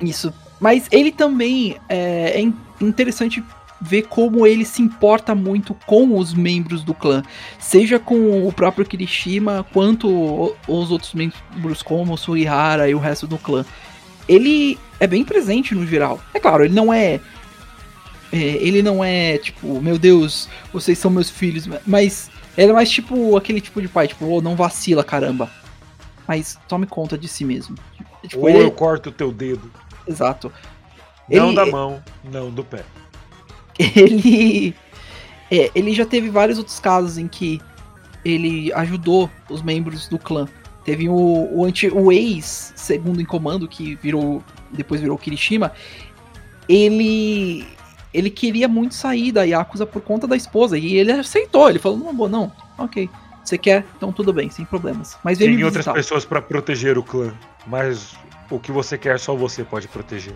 [0.00, 0.34] Isso.
[0.60, 3.44] Mas ele também é, é interessante
[3.84, 7.22] ver como ele se importa muito com os membros do clã,
[7.58, 13.26] seja com o próprio Kirishima, quanto os outros membros como o Suihara e o resto
[13.26, 13.64] do clã.
[14.26, 16.18] Ele é bem presente no geral.
[16.32, 17.20] É claro, ele não é,
[18.32, 22.90] é ele não é tipo, meu Deus, vocês são meus filhos, mas ele é mais
[22.90, 25.50] tipo aquele tipo de pai, tipo, oh, não vacila, caramba.
[26.26, 27.76] Mas tome conta de si mesmo.
[28.26, 28.62] Tipo, Ou ele...
[28.62, 29.70] eu corto o teu dedo.
[30.06, 30.50] Exato.
[31.28, 31.56] Não ele...
[31.56, 32.82] da mão, não do pé.
[33.96, 34.74] ele
[35.50, 37.60] é, ele já teve vários outros casos em que
[38.24, 40.48] ele ajudou os membros do clã.
[40.84, 45.72] Teve o, o, anti, o ex segundo em comando que virou depois virou Kirishima.
[46.68, 47.66] Ele
[48.12, 51.68] ele queria muito sair da Yakuza por conta da esposa e ele aceitou.
[51.68, 53.08] Ele falou: "Não, não, ok.
[53.44, 53.84] Você quer?
[53.96, 55.18] Então tudo bem, sem problemas.
[55.22, 57.34] Mas Tem outras pessoas para proteger o clã,
[57.66, 58.14] mas
[58.50, 60.34] o que você quer só você pode proteger.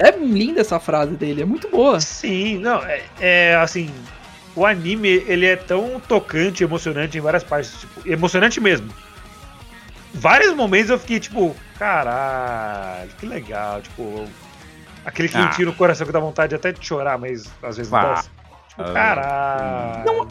[0.00, 2.00] É linda essa frase dele, é muito boa.
[2.00, 3.92] Sim, não, é, é assim.
[4.56, 7.80] O anime, ele é tão tocante, emocionante em várias partes.
[7.80, 8.90] Tipo, emocionante mesmo.
[10.14, 13.82] Vários momentos eu fiquei tipo, caralho, que legal.
[13.82, 14.26] Tipo,
[15.04, 15.70] aquele quentinho ah.
[15.70, 18.24] no coração que dá vontade até de chorar, mas às vezes não dá.
[18.68, 18.92] Tipo, ah.
[18.94, 20.04] caralho.
[20.06, 20.28] Não,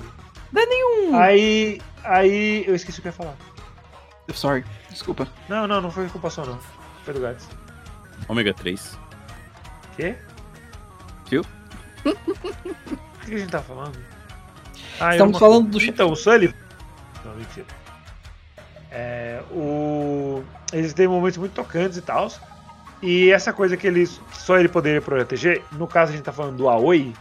[0.52, 1.16] não é nenhum.
[1.16, 3.36] Aí, aí, eu esqueci o que eu ia falar.
[4.34, 5.28] Sorry, desculpa.
[5.48, 6.60] Não, não, não foi culpa só não.
[7.04, 7.48] Foi do Gats.
[8.28, 9.09] Ômega 3.
[10.00, 10.16] Quê?
[11.30, 11.46] Viu?
[12.06, 14.00] O que a gente tá falando?
[14.98, 15.84] Ah, Estamos falando do.
[15.84, 16.56] Então, o Sully.
[17.26, 17.66] Não, mentira.
[18.90, 20.42] É, o...
[20.72, 22.32] Eles têm momentos muito tocantes e tal.
[23.02, 26.56] E essa coisa que ele só ele poderia proteger, no caso a gente tá falando
[26.56, 27.14] do Aoi.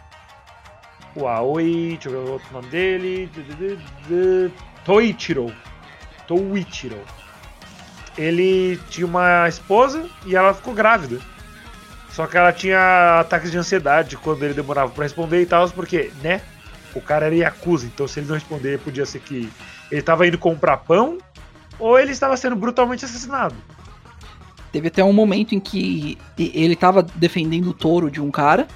[1.16, 3.28] O Aoi, deixa eu ver o outro nome dele.
[4.84, 5.52] Toichiro.
[6.28, 7.00] Toichiro.
[8.16, 11.18] Ele tinha uma esposa e ela ficou grávida.
[12.10, 16.10] Só que ela tinha ataques de ansiedade quando ele demorava para responder e tal, porque,
[16.22, 16.40] né?
[16.94, 19.48] O cara era Yakuza, então se ele não responder, podia ser que
[19.90, 21.18] ele estava indo comprar pão
[21.78, 23.54] ou ele estava sendo brutalmente assassinado.
[24.72, 28.66] Teve até um momento em que ele estava defendendo o touro de um cara.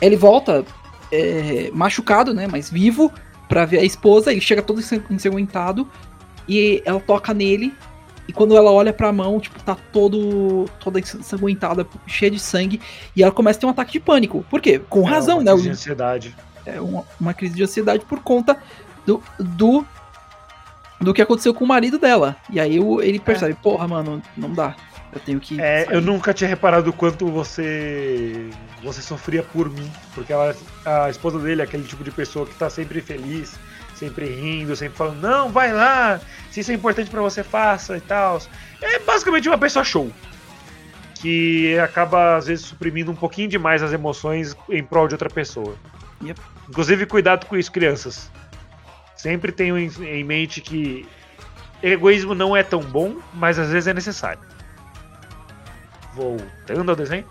[0.00, 0.64] Ele volta
[1.12, 2.46] é, machucado, né?
[2.46, 3.12] Mas vivo,
[3.48, 4.32] para ver a esposa.
[4.32, 5.88] Ele chega todo ensanguentado
[6.48, 7.74] e ela toca nele
[8.30, 12.80] e quando ela olha pra mão, tipo, tá todo, toda ensanguentada, cheia de sangue.
[13.16, 14.46] E ela começa a ter um ataque de pânico.
[14.48, 14.80] Por quê?
[14.88, 15.50] Com é razão, uma né?
[15.50, 16.36] Crise de ansiedade.
[16.64, 18.56] É uma, uma crise de ansiedade por conta
[19.04, 19.84] do, do
[21.00, 22.36] do que aconteceu com o marido dela.
[22.48, 23.56] E aí ele percebe, é.
[23.56, 24.76] porra, mano, não dá.
[25.12, 25.60] Eu tenho que.
[25.60, 25.94] É, sair.
[25.94, 28.48] eu nunca tinha reparado o quanto você.
[28.80, 29.90] você sofria por mim.
[30.14, 30.54] Porque ela,
[30.84, 33.58] a esposa dele é aquele tipo de pessoa que tá sempre feliz,
[34.00, 36.18] sempre rindo, sempre falando, não, vai lá,
[36.50, 38.40] se isso é importante para você, faça e tal.
[38.80, 40.10] É basicamente uma pessoa show.
[41.16, 45.76] Que acaba, às vezes, suprimindo um pouquinho demais as emoções em prol de outra pessoa.
[46.24, 46.40] Yep.
[46.70, 48.30] Inclusive, cuidado com isso, crianças.
[49.14, 51.06] Sempre tenham em mente que
[51.82, 54.40] egoísmo não é tão bom, mas às vezes é necessário.
[56.14, 57.26] Voltando ao desenho.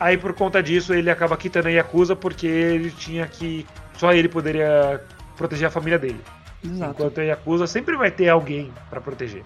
[0.00, 3.64] Aí, por conta disso, ele acaba quitando a Yakuza porque ele tinha que.
[3.96, 5.00] Só ele poderia
[5.42, 6.20] proteger a família dele.
[6.64, 6.92] Exato.
[6.92, 9.42] Enquanto a Yakuza sempre vai ter alguém para proteger.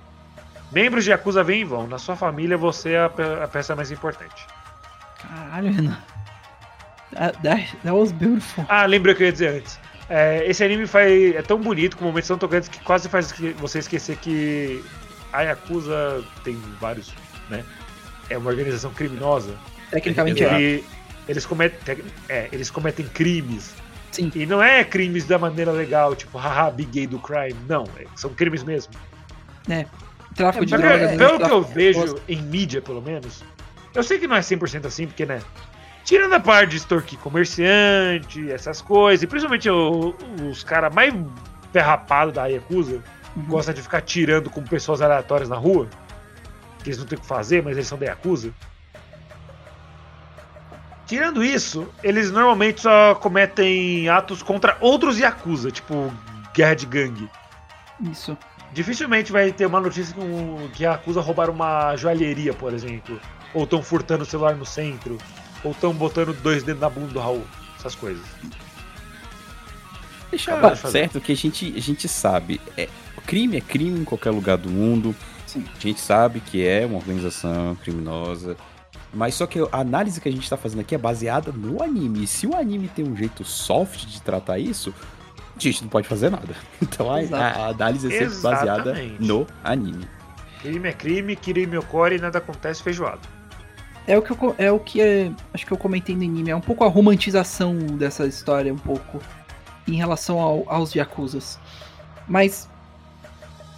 [0.71, 1.87] Membros de Yakuza vêm e vão.
[1.87, 4.47] Na sua família, você é a, peça mais importante.
[5.23, 5.99] Caralho, Renan.
[7.15, 8.65] That, that, that was beautiful.
[8.69, 9.79] Ah, lembrei o que eu ia dizer antes.
[10.11, 13.79] É, esse anime faz, é tão bonito, com momentos tão tocantes, que quase faz você
[13.79, 14.85] esquecer que
[15.33, 17.13] a Yakuza tem vários,
[17.49, 17.65] né?
[18.29, 19.55] é uma organização criminosa,
[19.91, 20.55] Tecnicamente é.
[20.55, 20.85] ele-
[21.29, 23.75] eles, cometem, é, eles cometem crimes.
[24.17, 24.33] Sim.
[24.35, 27.55] E não é crimes da maneira legal, tipo, haha, big gay do crime.
[27.69, 28.93] Não, é- são crimes mesmo.
[30.35, 31.11] Tráfico de Só que, drogas.
[31.13, 33.43] é, pelo que Tráfico eu de vejo em mídia, pelo menos,
[33.95, 35.41] eu sei que não é 100% assim, porque, né?
[36.05, 40.15] Tirando a parte de extorquir comerciante, essas coisas, e principalmente o-
[40.51, 41.13] os caras mais
[41.73, 43.03] ferrapados da Yakuza,
[43.35, 43.43] Uhum.
[43.49, 45.89] gostam de ficar tirando com pessoas aleatórias na rua,
[46.83, 48.51] que eles não têm o que fazer, mas eles são da Yakuza.
[51.07, 56.13] Tirando isso, eles normalmente só cometem atos contra outros Yakuza, tipo
[56.53, 57.31] guerra de gangue.
[58.11, 58.37] Isso.
[58.73, 63.21] Dificilmente vai ter uma notícia que, um, que acusa roubar uma joalheria, por exemplo.
[63.55, 65.17] Ou estão furtando o celular no centro.
[65.63, 67.45] Ou estão botando dois dedos na bunda do Raul.
[67.79, 68.25] Essas coisas.
[70.31, 72.61] Deixa de certo que a gente, a gente sabe.
[72.77, 72.89] É,
[73.27, 75.15] crime é crime em qualquer lugar do mundo.
[75.47, 75.65] Sim.
[75.75, 78.57] A gente sabe que é uma organização criminosa.
[79.17, 82.25] Mas só que a análise que a gente tá fazendo aqui é baseada no anime.
[82.25, 84.93] E se o anime tem um jeito soft de tratar isso,
[85.57, 86.55] a gente não pode fazer nada.
[86.83, 89.23] Então a, a análise é sempre baseada Exatamente.
[89.25, 90.07] no anime.
[90.61, 93.21] Crime é crime, crime ocorre e nada acontece feijoado.
[94.07, 96.57] É o que eu, é o que é, acho que eu comentei no anime, é
[96.57, 99.21] um pouco a romantização dessa história, um pouco
[99.89, 101.59] em relação ao- aos Yakuzas.
[102.29, 102.69] Mas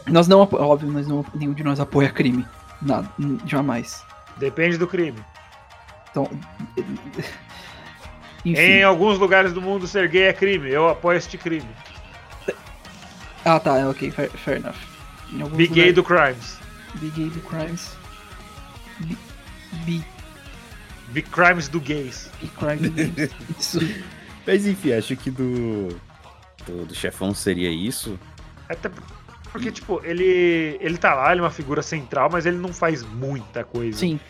[0.07, 2.45] nós não, óbvio, nós não, nenhum de nós apoia crime,
[2.82, 3.09] nada,
[3.47, 4.05] jamais.
[4.39, 5.18] Depende do crime.
[6.11, 6.30] Então,
[8.45, 8.61] enfim.
[8.61, 10.70] Em alguns lugares do mundo, ser gay é crime.
[10.70, 11.68] Eu apoio este crime.
[13.45, 14.76] Ah, tá, é, ok, fair, fair enough.
[15.32, 16.59] Em alguns Big gay lugares- do crimes.
[16.95, 17.97] Big Gay do Crimes.
[19.01, 19.18] Big,
[19.84, 20.05] big,
[21.11, 22.30] Big crimes do gays.
[22.41, 23.30] big Crimes.
[23.59, 23.78] Isso.
[24.47, 25.89] Mas enfim, acho que do,
[26.66, 28.18] do, do chefão seria isso.
[28.68, 28.91] Até
[29.53, 33.03] porque, tipo, ele, ele tá lá, ele é uma figura central, mas ele não faz
[33.03, 33.99] muita coisa.
[33.99, 34.20] Sim.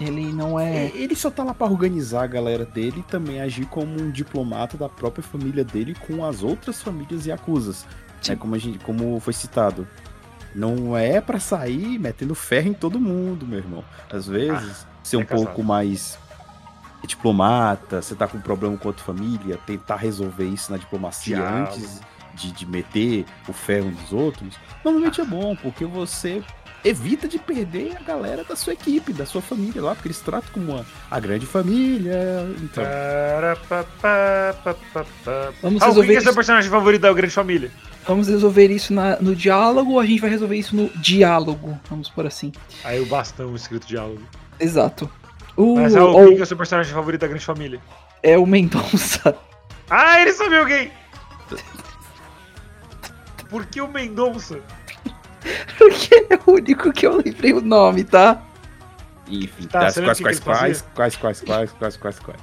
[0.00, 0.90] Ele não é.
[0.94, 4.78] Ele só tá lá pra organizar a galera dele e também agir como um diplomata
[4.78, 7.86] da própria família dele com as outras famílias Yakuzas.
[8.22, 8.32] Sim.
[8.32, 9.86] É como, a gente, como foi citado.
[10.54, 13.84] Não é pra sair metendo ferro em todo mundo, meu irmão.
[14.10, 15.46] Às vezes, ser um é casado.
[15.46, 16.18] pouco mais
[17.06, 21.72] diplomata, você tá com um problema com outra família, tentar resolver isso na diplomacia Diálogo.
[21.72, 22.00] antes
[22.40, 26.42] de, de meter o ferro nos outros, normalmente é bom, porque você
[26.82, 30.50] evita de perder a galera da sua equipe, da sua família lá, porque eles tratam
[30.52, 32.18] como uma, a grande família.
[32.62, 32.82] Então,
[35.62, 36.34] Vamos que é seu isso.
[36.34, 37.70] personagem favorito da Grande Família?
[38.06, 41.78] Vamos resolver isso na- no diálogo ou a gente vai resolver isso no diálogo?
[41.88, 42.50] Vamos por assim.
[42.82, 44.22] Aí o bastão escrito diálogo.
[44.58, 45.10] Exato.
[45.56, 47.80] O, Mas ou quem que é o seu personagem favorito da Grande Família?
[48.22, 49.36] é o Mendonça.
[49.88, 50.90] Ah, ele sabe alguém!
[53.50, 54.60] Por que o Mendonça?
[55.76, 58.42] Porque é o único que eu lembrei o nome, tá?
[59.28, 62.40] enfim, Tá, das você quais, quais, quais, quais, quais, quais, quais, quais, quais.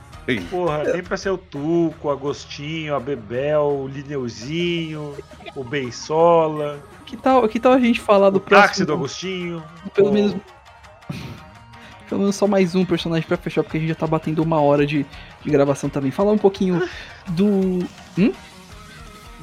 [0.49, 5.15] Porra, tem pra ser o Tuco, o Agostinho, a Bebel, o Lineuzinho,
[5.55, 8.85] o Beisola, Que tal, que tal a gente falar do o táxi próximo?
[8.87, 9.63] do Agostinho.
[9.93, 10.35] Pelo menos.
[12.09, 14.61] Pelo menos só mais um personagem pra fechar, porque a gente já tá batendo uma
[14.61, 15.05] hora de,
[15.43, 16.11] de gravação também.
[16.11, 16.81] Falar um pouquinho
[17.29, 17.79] do.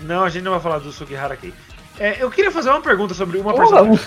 [0.03, 1.53] Não, a gente não vai falar do Sugihara aqui.
[1.99, 4.05] É, eu queria fazer uma pergunta sobre uma Porra, personagem.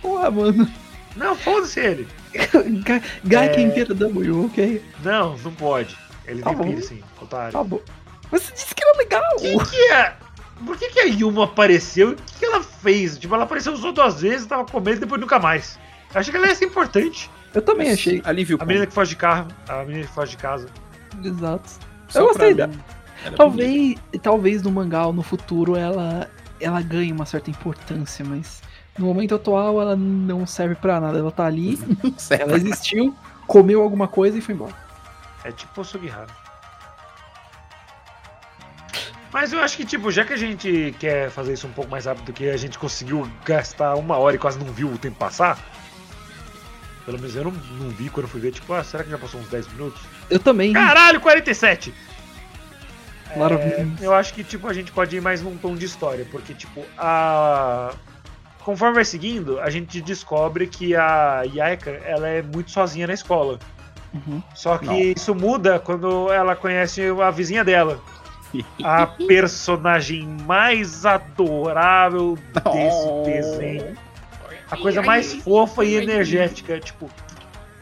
[0.00, 0.68] Porra, mano.
[1.16, 2.08] Não, foda-se ele.
[2.84, 3.48] Gai Gai É.
[3.48, 4.84] Kenkeira W, ok?
[5.02, 5.96] Não, não pode.
[6.26, 6.64] Ele Tá tem bom.
[6.64, 7.52] piercing, otário.
[7.52, 7.80] Tá bom.
[8.30, 9.22] Você disse que era legal.
[9.36, 10.12] O que é?
[10.64, 12.10] Por que, que a Yuma apareceu?
[12.10, 13.18] O que, que ela fez?
[13.18, 15.78] Tipo, ela apareceu só duas vezes, tava com medo e depois nunca mais.
[16.14, 17.30] Eu achei que ela ia ser importante.
[17.52, 18.22] Eu também achei.
[18.24, 20.68] Alívio A menina que foge de carro, a menina que foge de casa.
[21.22, 21.70] Exato.
[22.08, 22.72] Só eu gostei dela.
[23.36, 26.28] Talvez, talvez no mangá ou no futuro ela,
[26.60, 28.62] ela ganhe uma certa importância, mas
[28.98, 31.18] no momento atual ela não serve pra nada.
[31.18, 31.78] Ela tá ali,
[32.30, 33.14] ela existiu,
[33.46, 34.74] comeu alguma coisa e foi embora.
[35.44, 36.44] É tipo o Sugihara.
[39.32, 42.04] Mas eu acho que, tipo, já que a gente quer fazer isso um pouco mais
[42.04, 45.58] rápido, que a gente conseguiu gastar uma hora e quase não viu o tempo passar.
[47.04, 49.18] Pelo menos eu não, não vi quando eu fui ver, tipo, ah, será que já
[49.18, 50.00] passou uns 10 minutos?
[50.30, 50.72] Eu também.
[50.72, 51.92] Caralho, 47!
[53.36, 53.86] Maravilha.
[54.00, 56.82] Eu acho que, tipo, a gente pode ir mais num tom de história, porque, tipo,
[56.98, 57.92] a...
[58.64, 63.58] Conforme vai seguindo, a gente descobre que a Yaika, ela é muito sozinha na escola.
[64.14, 64.42] Uhum.
[64.54, 64.98] Só que Não.
[64.98, 68.00] isso muda quando ela conhece a vizinha dela.
[68.82, 72.38] A personagem mais adorável
[72.72, 73.22] desse Oh.
[73.26, 73.96] desenho.
[74.70, 76.80] A coisa mais fofa e energética.
[76.80, 77.10] Tipo,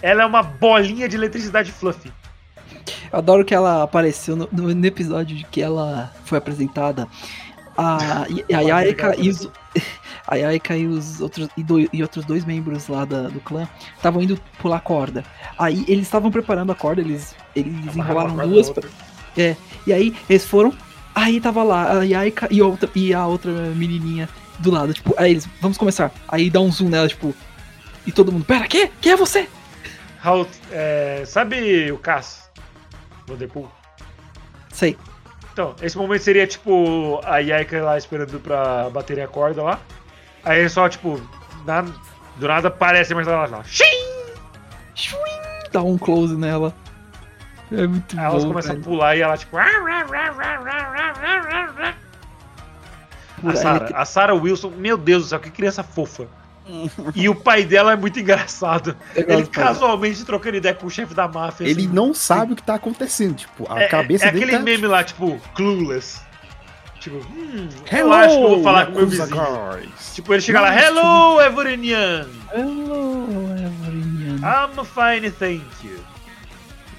[0.00, 2.10] ela é uma bolinha de eletricidade fluffy.
[3.12, 7.06] Eu adoro que ela apareceu no, no- episódio de que ela foi apresentada.
[7.76, 9.20] A, a Yarika obrigada.
[9.20, 9.52] iso-
[10.28, 13.66] A Yaika e os outros e, do- e outros dois membros lá da- do clã
[13.96, 15.24] estavam indo pular corda.
[15.58, 18.68] Aí eles estavam preparando a corda, eles, eles enrolaram duas.
[18.68, 18.88] outra.
[19.86, 20.72] E aí eles foram.
[21.14, 24.28] Aí tava lá a Yaika e, outra, e a outra menininha
[24.58, 24.92] do lado.
[24.94, 26.12] Tipo, aí eles, vamos começar.
[26.28, 27.34] Aí dá um zoom nela, tipo.
[28.06, 28.90] E todo mundo, pera, quê?
[29.00, 29.48] Quem é você?
[30.18, 32.50] Raul, é, sabe o Cass?
[33.32, 33.70] Do Deadpool?
[34.70, 34.96] Sei.
[35.52, 39.80] Então, esse momento seria tipo a Yaika lá esperando pra baterem a corda lá.
[40.44, 41.20] Aí só, tipo,
[41.66, 41.82] na-
[42.36, 43.62] do nada aparece mais ela lá.
[43.64, 43.84] Xim!
[44.94, 45.20] Shwing!
[45.70, 46.74] Dá um close nela.
[47.70, 49.56] É muito Aí elas começam a pular e ela, tipo.
[53.44, 56.26] A Sarah, a Sarah Wilson, meu Deus do céu, que criança fofa.
[57.14, 58.96] E o pai dela é muito engraçado.
[59.14, 61.64] Eu Ele casualmente trocando ideia com o chefe da máfia.
[61.64, 61.92] Ele assim.
[61.92, 63.36] não sabe o que tá acontecendo.
[63.36, 64.64] Tipo, a é, cabeça é dele aquele tá.
[64.64, 66.20] meme lá, tipo, clueless.
[67.00, 69.28] Tipo, hum, eu Hello, acho que eu vou falar com meu vizinho.
[69.28, 70.14] Guys.
[70.14, 72.28] Tipo, ele chega lá, hello, Everinian.
[72.54, 74.36] Hello, Everinian.
[74.36, 76.11] I'm fine, thank you.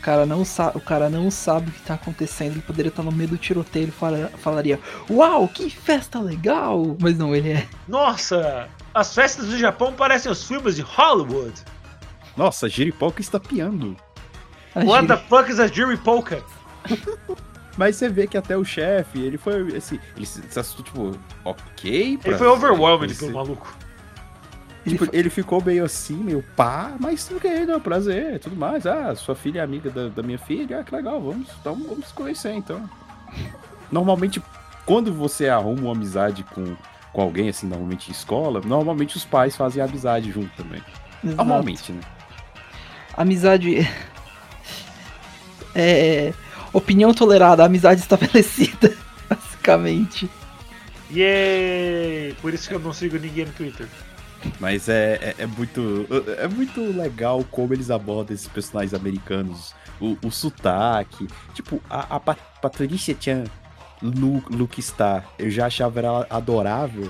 [0.04, 2.52] O cara não sabe, o cara não sabe o que tá acontecendo.
[2.52, 4.78] Ele poderia estar no meio do tiroteio, ele fala- falaria:
[5.10, 7.66] "Uau, que festa legal!" Mas não, ele é.
[7.88, 11.54] Nossa, as festas do Japão parecem os filmes de Hollywood.
[12.36, 13.96] Nossa, Jeripoca está piando.
[14.76, 15.30] a What the gíria.
[15.30, 16.44] fuck is a Jiripoka?
[17.78, 22.20] Mas você vê que até o chefe, ele foi assim, ele se assustou, tipo, ok.
[22.26, 23.74] Ele foi overwhelmed pelo maluco.
[24.86, 28.86] Ele Tipo, ele ficou meio assim, meio pá, mas ok, não, prazer, tudo mais.
[28.86, 32.08] Ah, sua filha é amiga da, da minha filha, ah, que legal, vamos, então vamos
[32.08, 32.90] se conhecer então.
[33.90, 34.42] Normalmente,
[34.86, 36.76] quando você arruma uma amizade com,
[37.14, 40.82] com alguém, assim, normalmente em escola, normalmente os pais fazem amizade junto também.
[41.24, 41.38] Exato.
[41.38, 42.02] Normalmente, né?
[43.16, 43.90] Amizade.
[45.76, 46.32] É.
[46.72, 48.96] Opinião tolerada, amizade estabelecida.
[49.28, 50.30] Basicamente.
[51.12, 52.36] Yay!
[52.40, 53.88] Por isso que eu não sigo ninguém no Twitter.
[54.60, 56.06] Mas é, é, é muito.
[56.38, 59.74] É muito legal como eles abordam esses personagens americanos.
[60.02, 61.28] O, o sotaque.
[61.54, 63.44] Tipo, a, a Pat- Patricia Chan
[64.02, 67.10] no Luke Star, eu já achava ela adorável.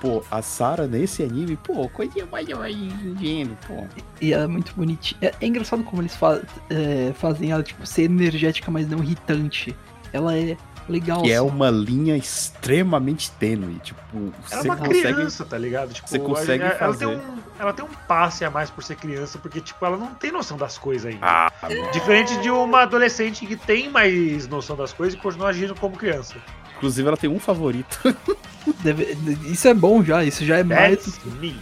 [0.00, 3.86] Pô, a Sarah nesse anime, pô, coisinha mais ingênua, pô.
[4.20, 5.18] E ela é muito bonitinha.
[5.22, 9.74] É, é engraçado como eles fa- é, fazem ela, tipo, ser energética, mas não irritante.
[10.12, 10.56] Ela é
[10.88, 11.22] legal.
[11.22, 13.76] Que é uma linha extremamente tênue.
[13.82, 15.14] Tipo, Ela é uma consegue.
[15.14, 15.92] criança, tá ligado?
[15.92, 17.20] Tipo, você consegue ela, ela tem fazer.
[17.20, 20.30] um, ela tem um passe a mais por ser criança, porque, tipo, ela não tem
[20.32, 21.24] noção das coisas ainda.
[21.26, 21.50] Ah,
[21.92, 26.34] Diferente de uma adolescente que tem mais noção das coisas e continua agindo como criança.
[26.76, 27.98] inclusive, ela tem um favorito.
[28.82, 29.16] Deve-
[29.46, 30.96] isso é bom já, isso já é mais.
[31.04, 31.56] That's me.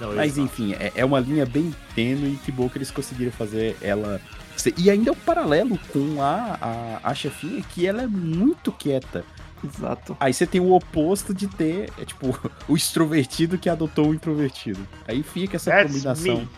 [0.00, 3.32] Não, Mas enfim, é, é uma linha bem tênue e que bom que eles conseguiram
[3.32, 4.20] fazer ela.
[4.76, 6.58] E ainda é um paralelo com a,
[7.02, 9.24] a, a chefinha, que ela é muito quieta.
[9.64, 10.16] Exato.
[10.20, 12.38] Aí você tem o oposto de ter, é, tipo,
[12.68, 14.86] o extrovertido que adotou o introvertido.
[15.06, 16.48] Aí fica essa That's combinação me.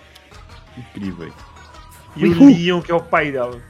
[0.76, 1.32] incrível aí.
[2.16, 3.61] E o Leon, que é o pai dela.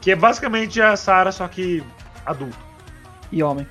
[0.00, 1.82] Que é basicamente a Sarah, só que
[2.26, 2.58] adulto.
[3.32, 3.66] E homem.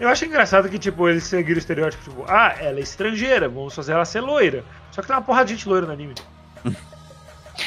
[0.00, 3.74] Eu acho engraçado que, tipo, eles seguiram o estereótipo, tipo, ah, ela é estrangeira, vamos
[3.74, 4.64] fazer ela ser loira.
[4.90, 6.14] Só que tem uma porra de gente loira no anime.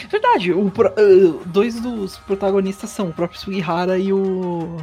[0.10, 4.78] Verdade, o pro- uh, dois dos protagonistas são o próprio Sugihara e o.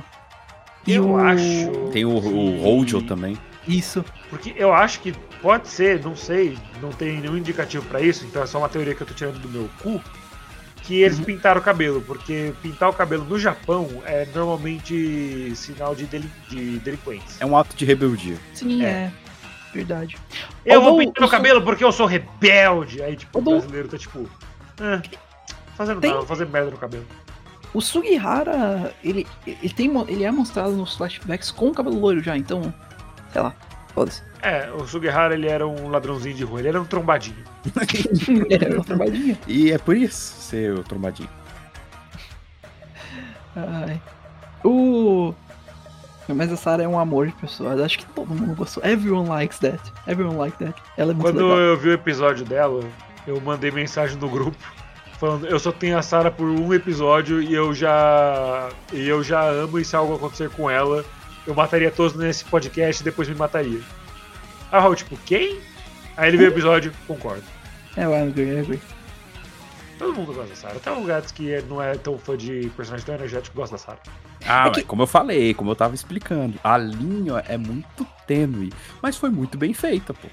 [0.87, 1.17] E Eu o...
[1.19, 1.71] acho.
[1.93, 3.37] Tem o, o que- Hojo também.
[3.67, 4.05] Isso.
[4.29, 8.43] Porque eu acho que pode ser, não sei, não tem nenhum indicativo pra isso, então
[8.43, 10.01] é só uma teoria que eu tô tirando do meu cu,
[10.83, 11.25] que eles Uhum.
[11.25, 16.79] pintaram o cabelo, porque pintar o cabelo no Japão é normalmente sinal de, deli de
[16.81, 17.37] delinquência.
[17.39, 18.37] É um ato de rebeldia.
[18.55, 18.89] Sim, É.
[18.89, 19.13] é.
[19.73, 20.17] Verdade.
[20.67, 23.01] Eu vou pintar o cabelo porque eu sou rebelde.
[23.03, 24.29] Aí, tipo, o brasileiro tá tipo.
[24.83, 25.01] "Ah,
[25.77, 27.07] fazendo Tem- nada, fazer merda no cabelo.
[27.73, 32.37] O Sugihara, ele, ele, tem, ele é mostrado nos flashbacks com o cabelo loiro já,
[32.37, 32.73] então.
[33.33, 33.55] Sei lá.
[33.95, 34.23] Foda-se.
[34.43, 37.37] É, o Sugihara ele era um ladrãozinho de rua, ele era um trombadinho.
[38.51, 39.39] é uma trombadinha.
[39.47, 41.29] E é por isso ser o trombadinho.
[43.57, 44.01] Ai.
[44.65, 45.35] O.
[46.29, 47.75] Mas a Sarah é um amor de pessoa.
[47.85, 48.83] Acho que todo mundo gostou.
[48.85, 49.81] Everyone likes that.
[50.07, 50.81] Everyone likes that.
[50.97, 51.59] Ela é muito Quando legal.
[51.59, 52.83] eu vi o episódio dela,
[53.27, 54.57] eu mandei mensagem no grupo
[55.19, 58.69] falando, eu só tenho a Sarah por um episódio e eu já.
[58.93, 61.05] E eu já amo e se algo acontecer com ela,
[61.47, 63.81] eu mataria todos nesse podcast e depois me mataria.
[64.71, 65.59] Aí o Raul, tipo, quem?
[66.17, 67.45] Aí ele viu o episódio, concordo.
[67.97, 68.81] É, eu agree, eu agree.
[69.99, 70.77] Todo mundo gosta da Sarah.
[70.77, 73.79] Até o Gats que é- não é tão fã de personagem tão energético gosta da
[73.79, 73.99] Sarah.
[74.45, 78.73] Ah, É que- como eu falei, como eu tava explicando, a linha é muito tênue,
[79.01, 80.27] mas foi muito bem feita, pô.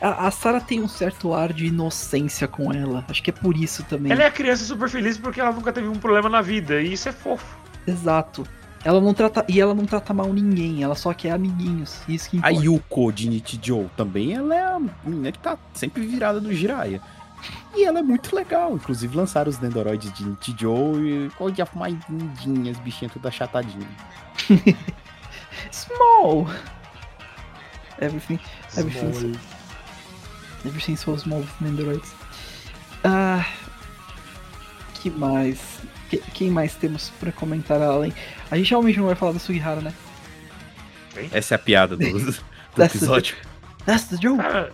[0.00, 3.04] A, a Sarah tem um certo ar de inocência com ela.
[3.08, 4.12] Acho que é por isso também.
[4.12, 6.92] Ela é a criança super feliz porque ela nunca teve um problema na vida, e
[6.92, 7.56] isso é fofo.
[7.86, 8.46] Exato.
[8.84, 9.44] Ela não trata.
[9.48, 12.02] E ela não trata mal ninguém, ela só quer amiguinhos.
[12.06, 12.66] Isso que A importa.
[12.66, 17.00] Yuko de Nichijou também, ela é a menina que tá sempre virada do Jiraiya.
[17.74, 18.74] E ela é muito legal.
[18.74, 23.88] Inclusive lançaram os Nendoroids de Nichijou e olha mais lindinhas, bichinha toda chatadinha.
[25.72, 26.46] Small!
[28.00, 28.38] Everything.
[28.76, 29.34] Everything.
[29.34, 29.53] Small.
[30.64, 32.12] Everything so small with Nendoroids.
[33.04, 33.44] Ah.
[34.94, 35.58] Que mais?
[36.08, 38.12] Que- quem mais temos pra comentar além?
[38.50, 39.92] A gente realmente não vai falar da Sugihara, né?
[41.30, 42.32] Essa é a piada do, do
[42.76, 43.36] That's episódio.
[43.84, 44.38] That's the joke!
[44.42, 44.72] Cara,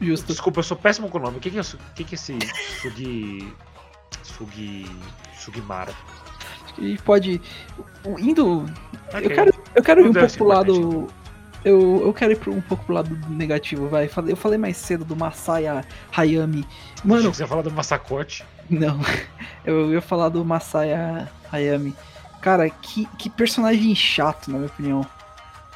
[0.00, 0.26] Justo.
[0.26, 1.38] desculpa, eu sou péssimo com o nome.
[1.38, 1.62] O que, que é,
[1.94, 2.38] que, que é esse
[2.82, 3.52] Sugi.
[4.22, 4.86] Sugi.
[5.38, 5.92] Sugimara?
[6.64, 7.40] Acho que a gente pode.
[8.18, 8.66] Indo.
[9.12, 9.28] Eu Ok.
[9.30, 11.08] quero, eu quero ir um pouco pro lado.
[11.64, 14.08] Eu, eu quero ir um pouco pro lado negativo, vai.
[14.08, 15.84] Falei- Eu falei mais cedo do Masaya
[16.16, 16.66] Hayami.
[17.04, 18.44] Mano, você ia falar do Massacote.
[18.68, 18.98] não.
[19.64, 21.94] Eu ia falar do Masaya Hayami.
[22.40, 25.06] Cara, que, que personagem chato, na minha opinião.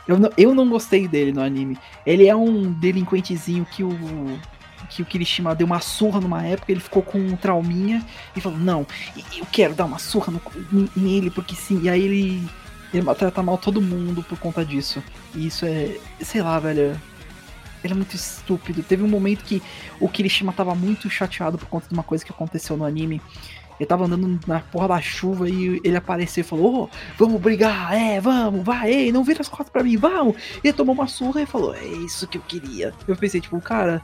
[0.09, 1.78] Eu não, eu não gostei dele no anime.
[2.05, 3.91] Ele é um delinquentezinho que o.
[4.91, 8.05] Que o Kirishima deu uma surra numa época, ele ficou com um trauminha
[8.37, 8.87] e falou: Não,
[9.37, 11.80] eu quero dar uma surra no- nele, porque sim.
[11.82, 12.49] E aí ele,
[12.99, 15.03] ele trata mal todo mundo por conta disso.
[15.34, 15.97] E isso é.
[16.20, 17.01] Sei lá, velho.
[17.84, 18.82] Ele é muito estúpido.
[18.82, 19.62] Teve um momento que
[20.01, 23.20] o Kirishima tava muito chateado por conta de uma coisa que aconteceu no anime.
[23.78, 27.92] Ele tava andando na porra da chuva e ele apareceu e falou: Ô, vamos brigar,
[27.94, 30.36] é, vamos, vai, ei, não vira as costas pra mim, vamos.
[30.64, 32.92] E ele tomou uma surra e falou: É isso que eu queria.
[33.07, 34.03] Eu pensei, tipo, cara,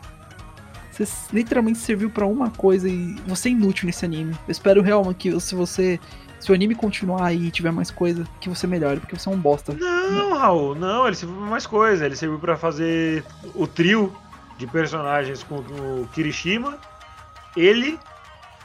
[0.93, 4.33] você literalmente serviu pra uma coisa e você é inútil nesse anime.
[4.47, 5.99] Eu espero realmente que se você.
[6.43, 9.39] Se o anime continuar e tiver mais coisa, que você melhore, porque você é um
[9.39, 9.73] bosta.
[9.75, 12.05] Não, Raul, não, ele serviu pra mais coisa.
[12.05, 13.25] Ele serviu pra fazer
[13.55, 14.13] o trio
[14.59, 16.79] de personagens com o Kirishima,
[17.57, 17.97] ele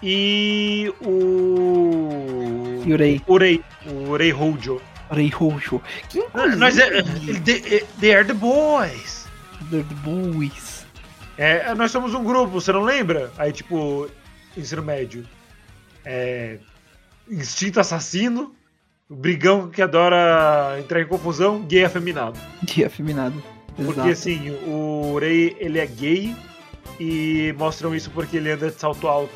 [0.02, 2.82] e o.
[2.84, 3.64] Yurei, Urei.
[3.86, 4.82] O Urei Hojo.
[5.12, 5.80] Rei Rojo.
[6.10, 6.26] Que
[6.58, 7.04] Nós é,
[7.44, 9.28] they, they are the boys.
[9.70, 10.86] The Boys.
[11.38, 13.32] É, nós somos um grupo, você não lembra?
[13.38, 14.10] Aí, tipo,
[14.58, 15.24] ensino médio.
[16.04, 16.58] É,
[17.30, 18.56] instinto assassino,
[19.10, 22.40] brigão que adora entrar em confusão, gay afeminado.
[22.64, 23.42] Dia afeminado.
[23.76, 24.10] Porque Exato.
[24.10, 26.36] assim, o Rei ele é gay
[27.00, 29.34] e mostram isso porque ele anda de salto alto.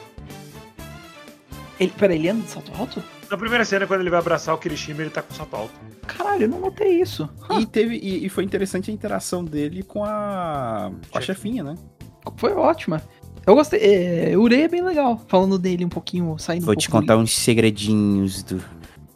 [1.79, 3.03] Ele, pera, ele anda de salto alto?
[3.29, 5.73] Na primeira cena, quando ele vai abraçar o Kirishima, ele tá com salto alto.
[6.05, 7.29] Caralho, eu não notei isso.
[7.59, 11.75] E teve e, e foi interessante a interação dele com a, com a chefinha, né?
[12.35, 13.01] Foi ótima.
[13.45, 13.79] Eu gostei.
[13.81, 15.19] É, o Urei é bem legal.
[15.27, 18.63] Falando dele um pouquinho, saindo Vou um te contar uns segredinhos do,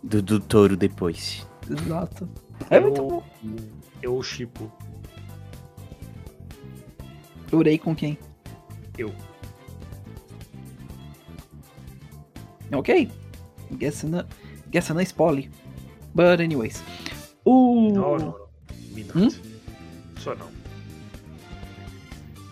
[0.03, 1.45] do, do touro depois.
[1.69, 2.28] Exato.
[2.69, 3.23] É muito eu, bom.
[4.01, 4.71] eu chipo.
[7.51, 8.17] Urei com quem?
[8.97, 9.13] Eu.
[12.73, 13.11] Ok.
[13.78, 14.28] Guess not,
[14.71, 15.49] guess not spoiler.
[16.13, 16.84] But anyways.
[17.43, 17.91] O.
[17.91, 18.45] Não, não, não.
[19.15, 19.30] Hum?
[20.17, 20.47] Só não.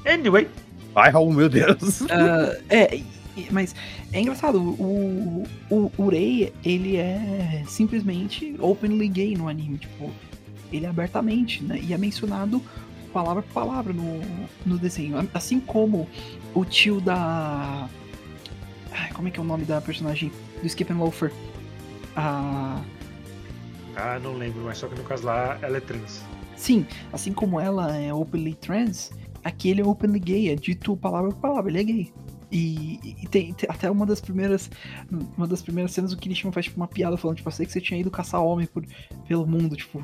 [0.06, 0.50] Anyway,
[0.96, 2.04] Ai, Raul, meu Deus.
[2.04, 3.02] Ah, é,
[3.52, 3.76] mas
[4.12, 10.12] é engraçado, o, o Urei, ele é simplesmente openly gay no anime, tipo,
[10.72, 12.62] ele é abertamente, né, e é mencionado
[13.12, 14.22] palavra por palavra no,
[14.66, 16.10] no desenho, assim como
[16.54, 17.88] o tio da...
[18.92, 20.32] Ai, como é que é o nome da personagem
[20.62, 21.32] do Skip and Loafer?
[22.16, 22.82] A...
[23.96, 26.22] ah, não lembro, mas só que no caso lá ela é trans.
[26.56, 29.12] Sim, assim como ela é openly trans,
[29.44, 32.14] aqui ele é openly gay, é dito palavra por palavra, ele é gay.
[32.52, 34.70] E, e tem, tem até uma das primeiras
[35.36, 37.72] uma das primeiras cenas o Kirishima faz tipo, uma piada falando, tipo, eu sei que
[37.72, 38.86] você tinha ido caçar homem por,
[39.28, 40.04] pelo mundo, tipo,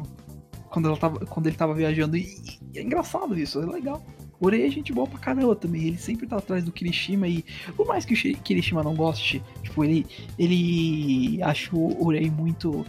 [0.70, 2.18] quando, ela tava, quando ele tava viajando.
[2.18, 2.36] E,
[2.74, 4.04] e é engraçado isso, é legal.
[4.40, 7.44] O Urei é gente boa pra caramba também, ele sempre tá atrás do Kirishima e
[7.76, 10.08] por mais que o Shi- Kirishima não goste, tipo, ele,
[10.40, 12.86] ele acha o Urei muito...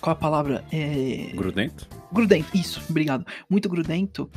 [0.00, 0.64] Qual a palavra?
[0.72, 1.88] É Grudento?
[2.12, 3.26] grudento, isso, obrigado.
[3.48, 4.30] Muito grudento.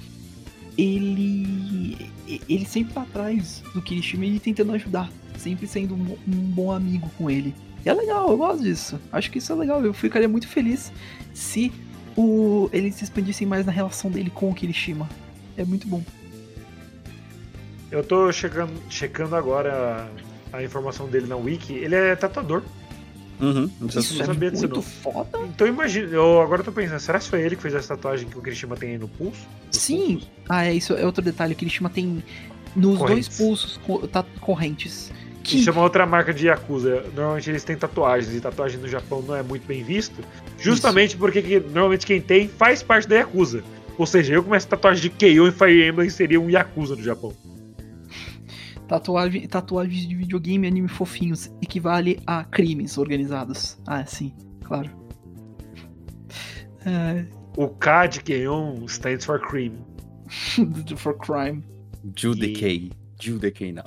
[0.79, 2.09] Ele
[2.47, 7.09] ele sempre tá atrás do Kirishima e tentando ajudar, sempre sendo um, um bom amigo
[7.17, 7.53] com ele.
[7.85, 8.99] E é legal, eu gosto disso.
[9.11, 9.83] Acho que isso é legal.
[9.83, 10.91] Eu ficaria muito feliz
[11.33, 11.71] se
[12.15, 15.09] o eles se expandissem mais na relação dele com o Kirishima.
[15.57, 16.03] É muito bom.
[17.91, 20.09] Eu tô checando, checando agora
[20.53, 21.73] a, a informação dele na Wiki.
[21.73, 22.63] Ele é tatuador.
[23.39, 23.69] Uhum.
[23.87, 24.81] Isso não é muito não.
[24.81, 25.39] foda.
[25.53, 28.37] Então imagina, eu agora tô pensando, será que foi ele que fez essa tatuagem que
[28.37, 29.39] o Kirishima tem aí no pulso?
[29.71, 30.13] Sim.
[30.13, 30.29] pulsos?
[30.49, 31.53] Ah, é isso é outro detalhe.
[31.53, 32.23] O Kirishima tem
[32.75, 33.27] nos Correntes.
[33.27, 33.79] dois pulsos
[34.11, 35.11] tá, correntes.
[35.41, 37.03] Que Isso é uma outra marca de Yakuza.
[37.15, 40.21] Normalmente eles têm tatuagens, e tatuagem no Japão não é muito bem visto.
[40.59, 43.63] Justamente porque que- normalmente quem tem faz parte da Yakuza.
[43.97, 47.01] Ou seja, eu com essa tatuagem de KO em Fire Emblem seria um Yakuza no
[47.01, 47.33] Japão.
[48.89, 53.77] Tatuagem, tatuagens de videogame e anime fofinhos equivale a crimes organizados.
[53.85, 54.33] Ah, sim.
[54.63, 54.89] claro.
[56.83, 57.23] É,
[57.55, 59.73] O K de Keon stands for cream.
[60.97, 61.63] for crime.
[62.15, 62.91] Judecay.
[63.21, 63.83] Judecay, não.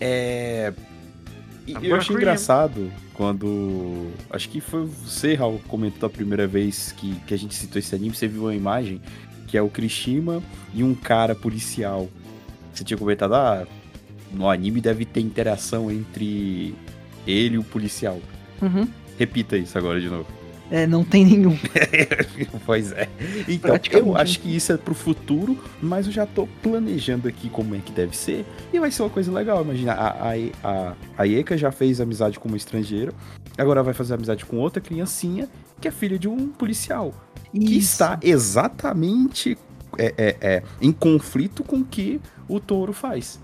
[0.00, 0.72] É.
[1.66, 4.12] e Eu achei bom, engraçado quando.
[4.30, 7.78] Acho que foi você, Raul, que comentou a primeira vez que, que a gente citou
[7.78, 8.14] esse anime.
[8.14, 8.98] Você viu uma imagem
[9.46, 12.08] que é o Krishima e um cara policial.
[12.72, 13.66] Você tinha comentado, ah,
[14.32, 16.74] no anime deve ter interação entre
[17.26, 18.20] ele e o policial.
[18.60, 18.88] Uhum.
[19.18, 20.26] Repita isso agora de novo.
[20.70, 21.54] É, não tem nenhum.
[22.64, 23.06] pois é.
[23.46, 27.74] Então, eu acho que isso é pro futuro, mas eu já tô planejando aqui como
[27.74, 28.46] é que deve ser.
[28.72, 29.62] E vai ser uma coisa legal.
[29.62, 33.12] Imagina, a, a, a, a Eka já fez amizade com uma estrangeira,
[33.58, 35.46] agora vai fazer amizade com outra criancinha,
[35.78, 37.12] que é filha de um policial.
[37.52, 37.92] Que Isso.
[37.92, 39.58] está exatamente
[39.98, 42.18] é, é, é, em conflito com o que
[42.48, 43.38] o touro faz.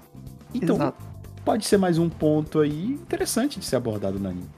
[0.55, 1.05] Então, Exato.
[1.45, 4.49] pode ser mais um ponto aí interessante de ser abordado no anime.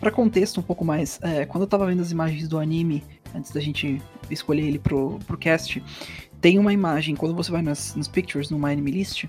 [0.00, 3.04] Pra contexto um pouco mais, é, quando eu tava vendo as imagens do anime,
[3.34, 4.00] antes da gente
[4.30, 5.82] escolher ele pro, pro cast,
[6.40, 9.24] tem uma imagem, quando você vai nas, nos pictures, no My Anime List,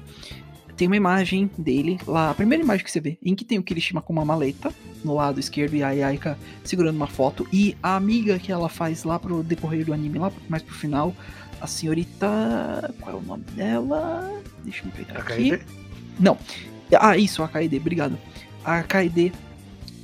[0.77, 3.63] tem uma imagem dele lá, a primeira imagem que você vê, em que tem o
[3.63, 4.71] Kirishima com uma maleta
[5.03, 9.03] no lado esquerdo e a Yaika segurando uma foto, e a amiga que ela faz
[9.03, 11.13] lá pro decorrer do anime, lá mais pro final,
[11.61, 12.93] a senhorita.
[12.99, 14.41] Qual é o nome dela?
[14.63, 15.57] Deixa eu pegar A aqui.
[15.57, 15.63] KD?
[16.99, 18.17] Ah, isso, a KD, obrigado.
[18.63, 19.31] A KD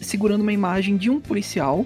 [0.02, 1.86] segurando uma imagem de um policial,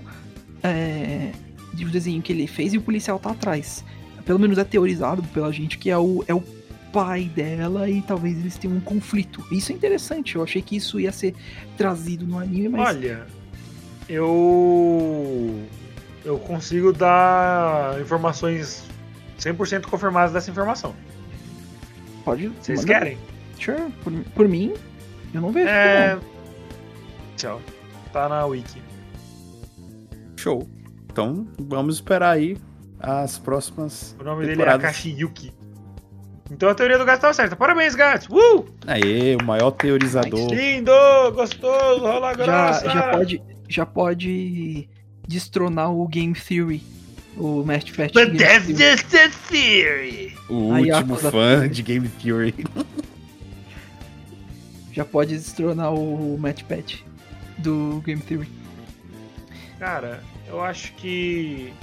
[0.61, 1.31] é,
[1.73, 3.83] de um desenho que ele fez, e o policial tá atrás.
[4.25, 6.43] Pelo menos é teorizado pela gente que é o, é o
[6.91, 9.43] pai dela e talvez eles tenham um conflito.
[9.51, 11.33] Isso é interessante, eu achei que isso ia ser
[11.77, 13.25] trazido no anime, mas Olha,
[14.07, 15.63] eu.
[16.25, 18.83] Eu consigo dar informações
[19.39, 20.93] 100% confirmadas dessa informação.
[22.25, 22.49] pode.
[22.49, 23.17] Vocês manda- querem?
[23.59, 24.73] Sure, por, por mim,
[25.33, 25.67] eu não vejo.
[25.67, 26.15] É.
[26.15, 26.21] não.
[27.35, 27.61] Tchau.
[28.13, 28.81] Tá na wiki.
[30.37, 30.67] Show.
[31.11, 32.57] Então, vamos esperar aí
[32.99, 34.83] as próximas O nome dele é temporadas.
[34.85, 35.53] Akashi Yuki.
[36.51, 37.55] Então a teoria do gato estava certa.
[37.55, 38.27] Parabéns, gato!
[38.33, 38.65] Uh!
[38.87, 40.49] Aê, o maior teorizador.
[40.51, 40.91] Lindo!
[41.33, 41.99] Gostoso!
[42.01, 42.85] Rola grossa!
[42.85, 44.89] Já, já, pode, já pode
[45.27, 46.81] destronar o Game Theory.
[47.39, 48.75] O Match Fat But Game
[49.49, 50.37] Theory.
[50.49, 52.53] O Aí, último fã de Game Theory.
[54.91, 57.05] Já pode destronar o Match Pet
[57.57, 58.49] do Game Theory.
[59.79, 61.73] Cara, eu acho que.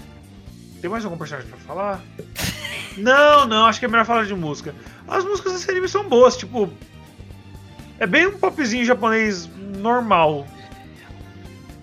[0.83, 2.03] Tem mais algum personagem pra falar?
[2.99, 4.75] não, não, acho que é melhor falar de música.
[5.09, 6.69] As músicas desse anime são boas, tipo.
[7.99, 9.49] É bem um popzinho japonês
[9.79, 10.47] normal.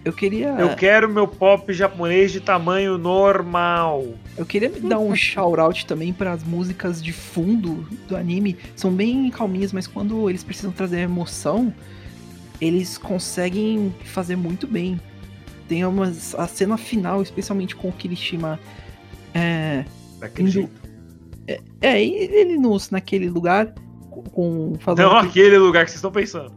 [0.06, 0.50] Eu queria.
[0.50, 4.06] Eu quero meu pop japonês de tamanho normal.
[4.38, 8.58] Eu queria me dar um shout-out também para as músicas de fundo do anime.
[8.76, 11.74] São bem calminhas, mas quando eles precisam trazer emoção,
[12.60, 15.00] eles conseguem fazer muito bem.
[15.70, 16.36] Tem umas.
[16.36, 18.60] A cena final, especialmente com o Kirishima.
[19.34, 19.86] É.
[20.20, 20.84] Daquele Indo- jeito.
[21.82, 23.74] É, e ele nos, naquele lugar.
[24.32, 26.52] Com, Não aquele- aquele lugar que vocês estão pensando.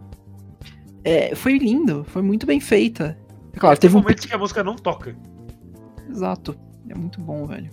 [1.05, 3.17] é, foi lindo, foi muito bem feita.
[3.57, 4.03] É Claro, teve Tem um.
[4.03, 5.17] momentos que a música não toca.
[6.11, 6.55] Exato.
[6.89, 7.71] É muito bom, velho.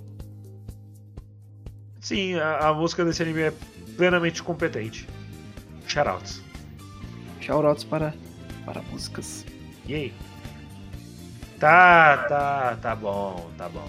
[2.00, 3.54] Sim, a, a música desse anime é
[3.98, 5.08] plenamente competente.
[5.88, 6.42] Shoutouts.
[7.42, 8.14] Shoutouts para,
[8.66, 9.46] para músicas.
[9.88, 10.14] Yay.
[11.60, 13.88] Tá, tá, tá bom, tá bom.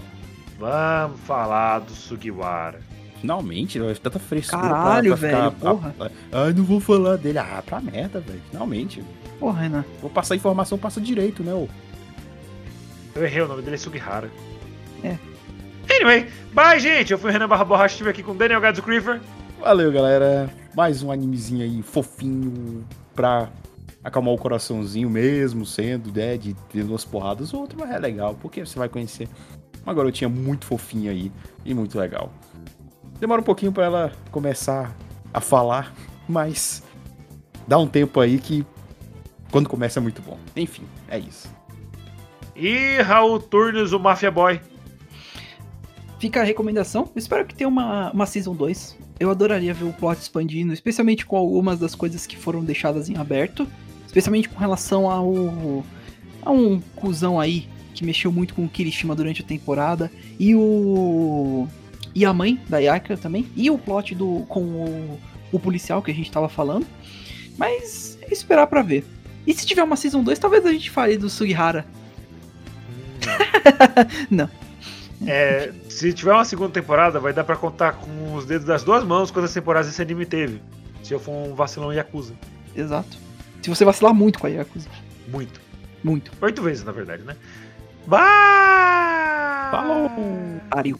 [0.59, 2.79] Vamos falar do Sugiwara.
[3.19, 4.61] Finalmente, velho, tanta frescura.
[4.61, 5.95] Caralho, pra, pra velho, ficar- porra.
[6.31, 7.39] Ai, não vou falar dele.
[7.39, 8.41] Ah, pra merda, velho.
[8.51, 9.03] Finalmente.
[9.39, 9.83] Porra, Renan.
[10.01, 11.53] Vou passar informação, passa direito, né?
[11.53, 11.67] ô?
[13.15, 14.29] Eu errei, o nome dele é Sugihara.
[15.01, 15.17] É.
[15.89, 17.13] Anyway, bye, gente.
[17.13, 19.21] Eu fui o Renan Barra Borracha, estive aqui com o Daniel Gadzo Creeper.
[19.57, 20.53] Valeu, galera.
[20.75, 23.49] Mais um animezinho aí fofinho pra
[24.03, 27.53] acalmar o coraçãozinho mesmo, sendo, né, de ter umas porradas.
[27.53, 29.29] O outro mas é legal, porque você vai conhecer
[29.85, 31.31] uma garotinha muito fofinha aí
[31.63, 32.33] e muito legal.
[33.17, 34.93] Demora um pouquinho pra ela começar
[35.33, 35.93] a falar,
[36.27, 36.83] mas
[37.65, 38.65] dá um tempo aí que
[39.49, 40.37] quando começa é muito bom.
[40.53, 41.54] Enfim, é isso.
[42.55, 44.61] E Raul Turnes, o Mafia Boy.
[46.19, 47.09] Fica a recomendação.
[47.15, 48.97] Espero que tenha uma, uma Season 2.
[49.19, 53.17] Eu adoraria ver o plot expandindo, especialmente com algumas das coisas que foram deixadas em
[53.17, 53.67] aberto.
[54.05, 55.83] Especialmente com relação ao.
[56.41, 60.09] a um cuzão aí que mexeu muito com o Kirishima durante a temporada.
[60.39, 61.67] E o.
[62.13, 63.47] E a mãe da Yaka também.
[63.55, 65.19] E o plot do, com o,
[65.51, 66.87] o policial que a gente tava falando.
[67.57, 69.03] Mas é esperar pra ver.
[69.45, 71.85] E se tiver uma Season 2, talvez a gente fale do Sugihara.
[74.29, 74.49] Não.
[75.25, 79.03] É, se tiver uma segunda temporada, vai dar pra contar com os dedos das duas
[79.03, 80.61] mãos quantas temporadas esse anime teve.
[81.03, 82.33] Se eu for um vacilão Yakuza.
[82.75, 83.17] Exato.
[83.61, 84.89] Se você vacilar muito com a Yakuza.
[85.27, 85.59] Muito.
[86.03, 86.31] Muito.
[86.41, 87.35] Oito vezes, na verdade, né?
[88.05, 89.71] Vai!
[89.71, 90.11] Falou!
[90.69, 90.99] Pariu.